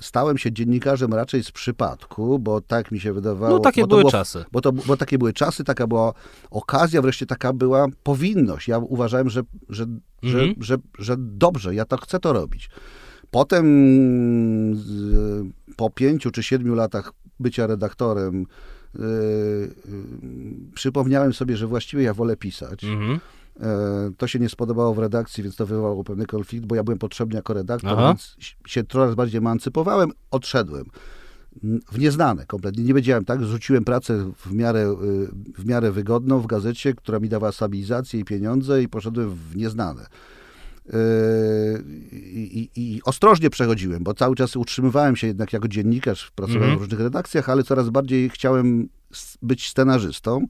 [0.02, 3.54] stałem się dziennikarzem raczej z przypadku, bo tak mi się wydawało.
[3.54, 4.46] No takie były było- czasy.
[4.52, 6.14] Bo, to, bo takie były czasy, taka była
[6.52, 8.68] okazja, wreszcie taka była powinność.
[8.68, 9.86] Ja uważałem, że, że,
[10.24, 10.56] że, Mhm.
[10.64, 12.70] że, że dobrze, ja to chcę to robić.
[13.32, 13.66] Potem
[15.76, 18.46] po pięciu czy siedmiu latach bycia redaktorem
[18.96, 19.72] yy, yy,
[20.76, 22.84] przypomniałem sobie, że właściwie ja wolę pisać.
[22.84, 23.20] Mhm.
[24.18, 27.36] To się nie spodobało w redakcji, więc to wywołało pewny konflikt, bo ja byłem potrzebny
[27.36, 28.08] jako redaktor, Aha.
[28.08, 28.36] więc
[28.68, 30.86] się coraz bardziej emancypowałem, odszedłem.
[31.92, 32.84] W nieznane kompletnie.
[32.84, 33.44] Nie wiedziałem, tak?
[33.44, 38.26] Zrzuciłem pracę w miarę, y, w miarę wygodną w gazecie, która mi dawała stabilizację i
[38.26, 40.06] pieniądze i poszedłem w nieznane.
[40.86, 40.94] Yy,
[42.12, 46.80] I, i, I ostrożnie przechodziłem, bo cały czas utrzymywałem się jednak jako dziennikarz, pracowałem Mhm.
[46.80, 48.90] w różnych redakcjach, ale coraz bardziej chciałem
[49.42, 50.46] być scenarzystą,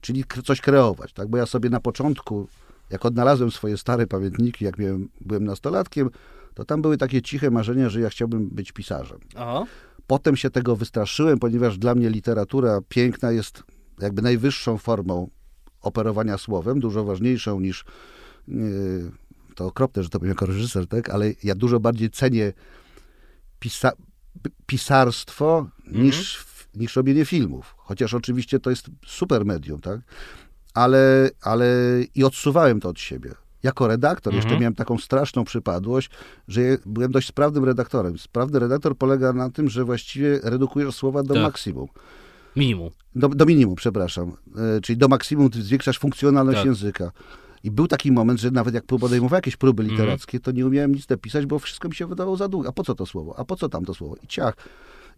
[0.00, 1.28] czyli coś kreować, tak?
[1.28, 2.48] Bo ja sobie na początku,
[2.90, 6.10] jak odnalazłem swoje stare pamiętniki, jak miałem, byłem nastolatkiem,
[6.54, 9.18] to tam były takie ciche marzenia, że ja chciałbym być pisarzem.
[9.36, 9.64] Aha.
[10.06, 13.62] Potem się tego wystraszyłem, ponieważ dla mnie literatura piękna jest
[14.00, 15.30] jakby najwyższą formą
[15.80, 17.84] operowania słowem, dużo ważniejszą niż
[18.48, 19.10] yy,
[19.54, 21.10] to okropne, że to powiem jako reżyser, tak?
[21.10, 22.52] ale ja dużo bardziej cenię
[23.58, 23.92] pisa
[24.66, 26.44] pisarstwo niż,
[26.74, 27.74] niż robienie filmów.
[27.78, 30.00] Chociaż oczywiście to jest super medium, tak?
[30.74, 31.66] Ale, ale
[32.14, 33.34] i odsuwałem to od siebie.
[33.62, 34.60] jako redaktor jeszcze Mhm.
[34.60, 36.10] miałem taką straszną przypadłość,
[36.48, 38.18] że byłem dość sprawnym redaktorem.
[38.18, 41.42] Sprawny redaktor polega na tym, że właściwie redukujesz słowa do Tak.
[41.42, 41.86] maksimum.
[42.56, 42.90] Minimum.
[43.14, 44.32] Do, do minimum, przepraszam.
[44.76, 46.66] E, czyli do maksimum zwiększasz funkcjonalność Tak.
[46.66, 47.12] języka.
[47.64, 49.98] I był taki moment, że nawet jak podejmowałem jakieś próby Mhm.
[50.00, 52.68] literackie, to nie umiałem nic napisać, bo wszystko mi się wydawało za długo.
[52.68, 53.34] A po co to słowo?
[53.38, 54.16] A po co tamto słowo?
[54.22, 54.54] I ciach.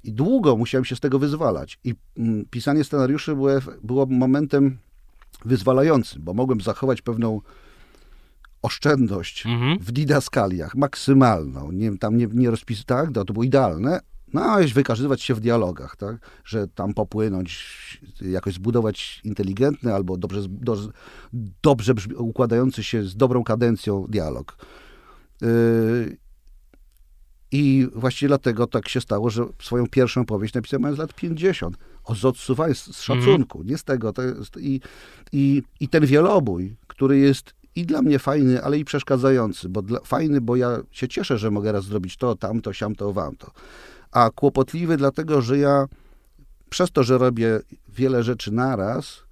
[0.05, 1.79] I długo musiałem się z tego wyzwalać.
[1.85, 3.51] I mm, pisanie scenariuszy było,
[3.83, 4.79] było momentem
[5.45, 7.41] wyzwalającym, bo mogłem zachować pewną
[8.63, 9.79] oszczędność Mhm.
[9.79, 11.73] w didaskaliach, maksymalną.
[11.73, 14.01] Nie, tam nie, nie rozpis, tak, no, to było idealne.
[14.33, 20.41] No, a wykazywać się w dialogach, tak, że tam popłynąć, jakoś zbudować inteligentny albo dobrze,
[20.49, 20.77] do,
[21.63, 24.57] dobrze brzmi, układający się z dobrą kadencją dialog.
[25.43, 26.17] Yy,
[27.53, 31.77] I właściwie dlatego tak się stało, że swoją pierwszą powieść napisałem mając lat 50.
[32.05, 34.13] O z odsuwania, z z szacunku, nie z tego.
[34.39, 34.81] Jest, i,
[35.33, 40.01] i, I ten wielobój, który jest i dla mnie fajny, ale i przeszkadzający, bo dla,
[40.01, 43.51] fajny, bo ja się cieszę, że mogę raz zrobić to, tamto, siamto, wamto.
[44.11, 45.87] A kłopotliwy dlatego, że ja
[46.71, 49.23] przez to, że robię wiele rzeczy naraz,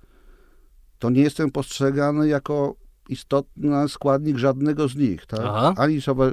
[0.98, 2.74] to nie jestem postrzegany jako
[3.10, 5.40] istotny składnik żadnego z nich, tak?
[5.42, 5.74] Aha.
[5.76, 6.24] Ani sobie,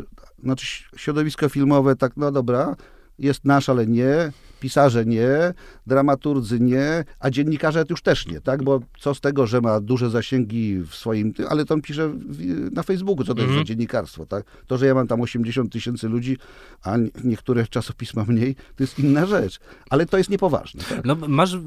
[0.44, 2.76] znaczy środowisko filmowe, tak, no dobra,
[3.20, 5.53] jest nasz, ale nie, pisarze nie,
[5.88, 8.63] dramaturdzy nie, a dziennikarze już też nie, tak?
[8.63, 12.70] Bo co z tego, że ma duże zasięgi w swoim, ale to on pisze w,
[12.72, 13.59] na Facebooku, co to jest Mhm.
[13.59, 14.45] za dziennikarstwo, tak?
[14.68, 16.38] To, że ja mam tam 80 tysięcy ludzi,
[16.84, 19.59] a nie- niektóre czasopisma mniej, to jest inna rzecz.
[19.89, 21.05] Ale to jest niepoważne, tak?
[21.05, 21.59] No, masz y,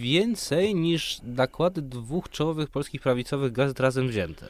[0.00, 4.46] więcej niż nakłady dwóch czołowych polskich prawicowych gazet razem wzięte.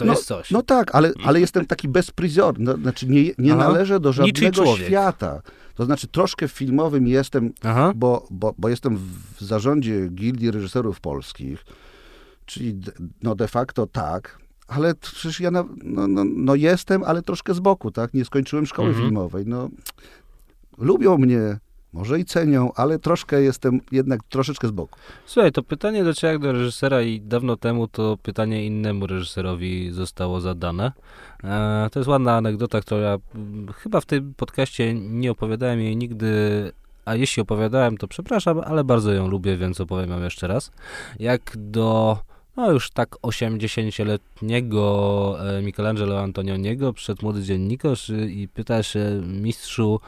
[0.00, 0.50] To no, jest coś.
[0.50, 3.64] No tak, ale, ale jestem taki bezpryzorny, no, znaczy nie, nie Aha.
[3.64, 5.42] należę do żadnego świata.
[5.74, 7.92] To znaczy troszkę filmowym jestem, Aha.
[7.96, 8.96] bo, bo, bo jestem
[9.36, 11.64] w zarządzie Gildii Reżyserów Polskich,
[12.46, 12.92] czyli de,
[13.22, 14.38] no de facto tak,
[14.68, 18.14] ale przecież ja na, no, no, no jestem, ale troszkę z boku, tak?
[18.14, 19.06] Nie skończyłem szkoły Mhm.
[19.06, 19.44] filmowej.
[19.46, 19.68] No,
[20.78, 21.58] lubią mnie,
[21.92, 24.98] może i cenią, ale troszkę jestem jednak troszeczkę z boku.
[25.26, 29.90] Słuchaj, to pytanie do ciebie jak do reżysera i dawno temu to pytanie innemu reżyserowi
[29.90, 30.92] zostało zadane.
[31.44, 36.32] E, to jest ładna anegdota, która mm, chyba w tym podcaście nie opowiadałem jej nigdy,
[37.04, 40.70] a jeśli opowiadałem, to przepraszam, ale bardzo ją lubię, więc opowiem ją jeszcze raz.
[41.18, 42.18] Jak do
[42.56, 50.00] no już tak 80-letniego e, Michelangelo Antonioniego przed młody dziennikarz y, i pyta się mistrzu,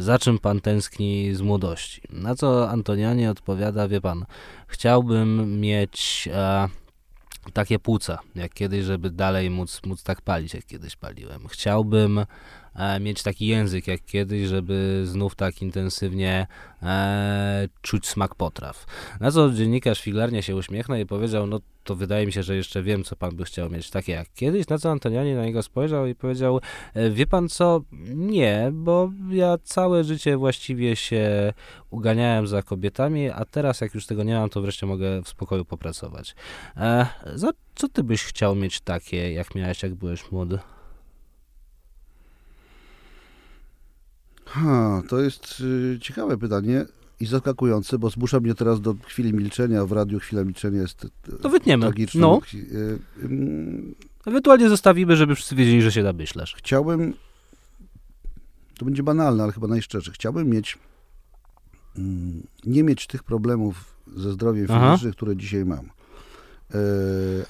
[0.00, 2.02] za czym pan tęskni z młodości?
[2.10, 4.26] Na co Antonioni odpowiada, wie pan,
[4.66, 6.68] chciałbym mieć e,
[7.52, 11.48] takie płuca, jak kiedyś, żeby dalej móc, móc tak palić, jak kiedyś paliłem.
[11.48, 12.26] Chciałbym
[13.00, 16.46] mieć taki język, jak kiedyś, żeby znów tak intensywnie
[16.82, 18.86] e, czuć smak potraw.
[19.20, 22.82] Na co dziennikarz figlarnie się uśmiechnął i powiedział, no to wydaje mi się, że jeszcze
[22.82, 24.68] wiem, co pan by chciał mieć, takie jak kiedyś.
[24.68, 26.60] Na co Antonioni na niego spojrzał i powiedział,
[26.94, 27.80] e, wie pan co,
[28.14, 31.52] nie, bo ja całe życie właściwie się
[31.90, 35.64] uganiałem za kobietami, a teraz jak już tego nie mam, to wreszcie mogę w spokoju
[35.64, 36.34] popracować.
[36.76, 40.58] E, za co ty byś chciał mieć takie, jak miałeś, jak byłeś młody?
[44.50, 46.86] Ha, to jest y, ciekawe pytanie
[47.20, 49.86] i zaskakujące, bo zmusza mnie teraz do chwili milczenia.
[49.86, 51.86] W radiu chwila milczenia jest y, To wytniemy.
[51.86, 52.20] tragiczną.
[52.20, 53.94] No, y, ym,
[54.26, 56.54] ewentualnie zostawimy, żeby wszyscy wiedzieli, że się namyślasz.
[56.58, 57.14] Chciałbym,
[58.78, 60.78] to będzie banalne, ale chyba najszczerze, chciałbym mieć,
[61.98, 65.80] mm, nie mieć tych problemów ze zdrowiem fizycznym, które dzisiaj mam.
[65.80, 66.78] E,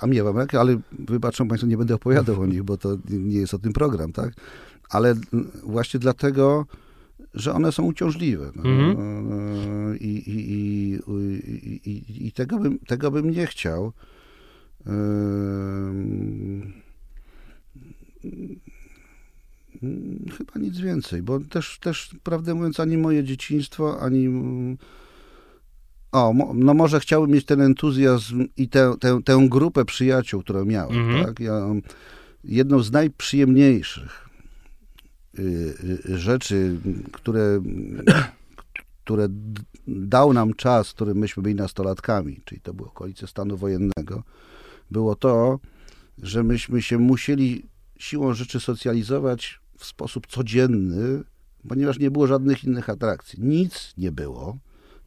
[0.01, 3.59] a miewam, ale wybaczą Państwo, nie będę opowiadał o nich, bo to nie jest o
[3.59, 4.33] tym program, tak?
[4.91, 6.67] Ale mm, właśnie dlatego,
[7.35, 8.51] że one są uciążliwe.
[8.57, 8.97] No, Mhm.
[9.93, 10.99] E, I, i,
[11.91, 13.93] i, i, tego bym, tego bym nie chciał.
[14.87, 16.73] Mm,
[20.39, 24.27] Chyba nic więcej, bo też, też prawdę mówiąc, ani moje dzieciństwo, ani.
[24.27, 24.77] mm,
[26.13, 30.99] O, no może chciałbym mieć ten entuzjazm i tę, tę, tę grupę przyjaciół, którą miałem.
[31.01, 31.25] Mhm.
[31.25, 31.41] Tak?
[31.41, 31.67] Ja,
[32.45, 34.29] jedną z najprzyjemniejszych
[36.05, 36.77] rzeczy,
[37.13, 37.63] które,
[39.05, 39.29] które
[39.87, 44.23] dał nam czas, w którym myśmy byli nastolatkami, czyli to było okolice stanu wojennego,
[44.91, 45.59] było to,
[46.23, 47.67] że myśmy się musieli
[47.99, 51.23] siłą rzeczy socjalizować w sposób codzienny,
[51.69, 53.43] ponieważ nie było żadnych innych atrakcji.
[53.43, 54.59] Nic nie było.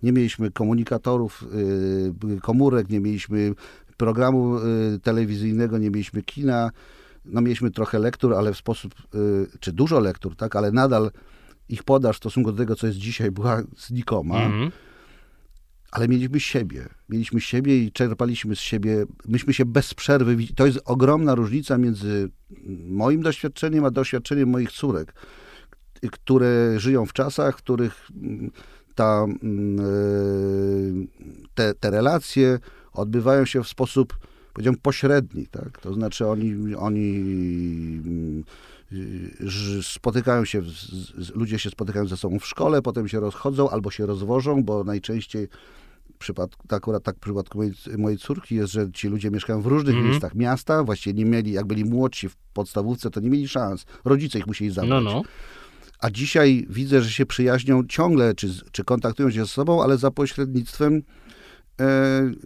[0.03, 1.45] Nie mieliśmy komunikatorów,
[2.35, 3.53] y, komórek, nie mieliśmy
[3.97, 6.71] programu y, telewizyjnego, nie mieliśmy kina.
[7.25, 11.11] No mieliśmy trochę lektur, ale w sposób, y, czy dużo lektur, tak, ale nadal
[11.69, 14.45] ich podaż w stosunku do tego, co jest dzisiaj, była znikoma.
[14.45, 14.71] Mhm.
[15.91, 16.89] ale mieliśmy siebie.
[17.09, 19.05] Mieliśmy siebie i czerpaliśmy z siebie.
[19.25, 20.37] Myśmy się bez przerwy.
[20.55, 22.29] To jest ogromna różnica między
[22.87, 25.13] moim doświadczeniem a doświadczeniem moich córek,
[26.11, 28.51] które żyją w czasach, w których mm,
[28.95, 29.85] ta, mm, e,
[31.53, 32.59] te, te relacje
[32.93, 34.17] odbywają się w sposób,
[34.53, 35.47] powiedziałbym, pośredni.
[35.47, 35.81] Tak?
[35.81, 37.15] To znaczy oni, oni
[38.05, 38.43] mm,
[39.81, 40.61] spotykają się,
[41.35, 45.47] ludzie się spotykają ze sobą w szkole, potem się rozchodzą albo się rozwożą, bo najczęściej
[46.23, 49.95] przypadku, akurat tak w przypadku mojej, mojej, córki jest, że ci ludzie mieszkają w różnych
[49.95, 50.07] mm.
[50.07, 53.85] miejscach miasta, właściwie nie mieli, jak byli młodsi w podstawówce, to nie mieli szans.
[54.05, 54.89] Rodzice ich musieli zabrać.
[54.89, 55.21] No, no.
[55.99, 60.11] A dzisiaj widzę, że się przyjaźnią ciągle, czy, czy kontaktują się ze sobą, ale za
[60.11, 61.03] pośrednictwem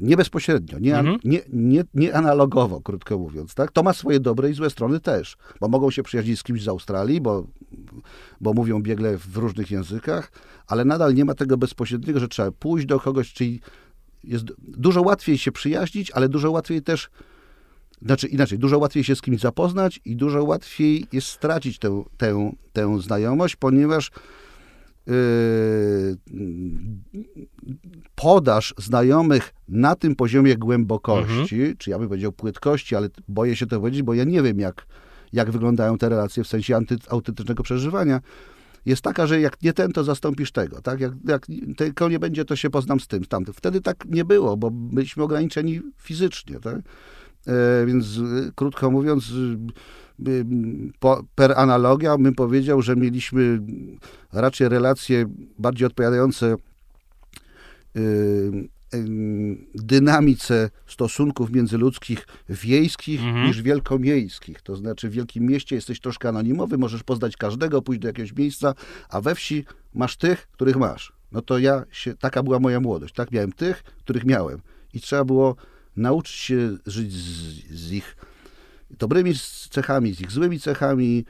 [0.02, 1.18] nie bezpośrednio, nie, mhm.
[1.24, 3.56] nie, nie, nie analogowo, krótko mówiąc.
[3.56, 3.72] Tak?
[3.72, 6.68] To ma swoje dobre i złe strony też, bo mogą się przyjaźnić z kimś z
[6.68, 7.48] Australii, bo,
[8.42, 10.32] bo mówią biegle w różnych językach,
[10.68, 13.62] ale nadal nie ma tego bezpośredniego, że trzeba pójść do kogoś, czyli
[14.24, 17.10] jest dużo łatwiej się przyjaźnić, ale dużo łatwiej też
[18.02, 22.52] znaczy inaczej, dużo łatwiej się z kimś zapoznać i dużo łatwiej jest stracić tę, tę,
[22.74, 24.12] tę znajomość, ponieważ
[28.16, 31.78] podaż znajomych na tym poziomie głębokości, mhm.
[31.78, 34.86] czy ja bym powiedział płytkości, ale boję się to powiedzieć, bo ja nie wiem, jak,
[35.34, 38.22] jak wyglądają te relacje w sensie anty, autentycznego przeżywania,
[38.86, 41.00] jest taka, że jak nie ten, to zastąpisz tego, tak?
[41.00, 41.46] Jak, jak
[41.78, 43.54] tego nie będzie, to się poznam z tym, z tamtym.
[43.54, 46.76] Wtedy tak nie było, bo byliśmy ograniczeni fizycznie, tak?
[47.48, 49.34] E, więc e, krótko mówiąc,
[50.28, 50.32] e,
[51.36, 53.62] per analogia bym powiedział, że mieliśmy
[54.34, 55.26] raczej relacje
[55.60, 56.56] bardziej odpowiadające
[59.76, 63.48] dynamice stosunków międzyludzkich wiejskich mhm.
[63.48, 64.62] niż wielkomiejskich.
[64.62, 68.74] To znaczy w wielkim mieście jesteś troszkę anonimowy, możesz poznać każdego, pójść do jakiegoś miejsca,
[69.10, 71.14] a we wsi masz tych, których masz.
[71.32, 73.32] No to ja się, taka była moja młodość, tak?
[73.32, 74.62] Miałem tych, których miałem.
[74.94, 75.56] I trzeba było
[75.98, 77.28] nauczyć się żyć z,
[77.72, 78.16] z ich
[78.90, 79.34] dobrymi
[79.70, 81.26] cechami, z ich złymi cechami,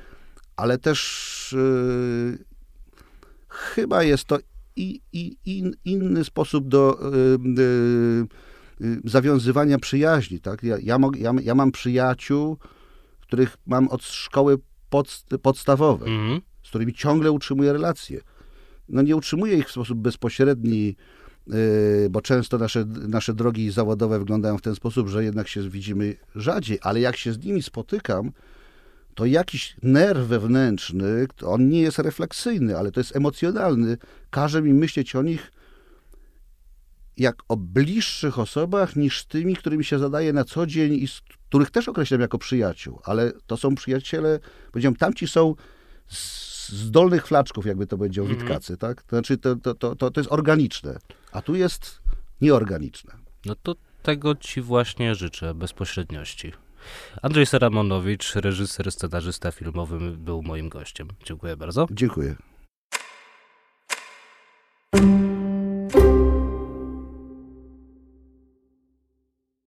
[0.55, 2.45] ale też yy,
[3.47, 4.37] chyba jest to
[4.75, 6.99] i, i, in, inny sposób do
[7.43, 8.27] yy,
[8.79, 10.39] yy, zawiązywania przyjaźni.
[10.39, 10.63] Tak?
[10.63, 12.57] Ja, ja, ja, ja, mam przyjaciół,
[13.19, 14.57] których mam od szkoły
[14.89, 16.41] pod, podstawowej, mm -hmm.
[16.63, 18.21] z którymi ciągle utrzymuję relacje.
[18.89, 20.95] No nie utrzymuję ich w sposób bezpośredni,
[22.09, 26.79] bo często nasze, nasze drogi zawodowe wyglądają w ten sposób, że jednak się widzimy rzadziej,
[26.81, 28.31] ale jak się z nimi spotykam,
[29.15, 33.97] to jakiś nerw wewnętrzny, on nie jest refleksyjny, ale to jest emocjonalny,
[34.29, 35.51] każe mi myśleć o nich
[37.17, 41.71] jak o bliższych osobach niż tymi, którymi się zadaje na co dzień i z których
[41.71, 44.39] też określam jako przyjaciół, ale to są przyjaciele,
[44.71, 45.55] powiedziałem, tamci są
[46.07, 48.39] z z dolnych flaczków, jakby to powiedział mm -hmm.
[48.39, 49.03] Witkacy, tak?
[49.03, 50.97] To znaczy, to, to, to, to jest organiczne,
[51.37, 52.01] a tu jest
[52.41, 53.13] nieorganiczne.
[53.45, 56.51] No to tego ci właśnie życzę, bezpośredniości.
[57.21, 61.07] Andrzej Saramonowicz, reżyser, scenarzysta filmowy, był moim gościem.
[61.25, 61.87] Dziękuję bardzo.
[61.91, 62.35] Dziękuję.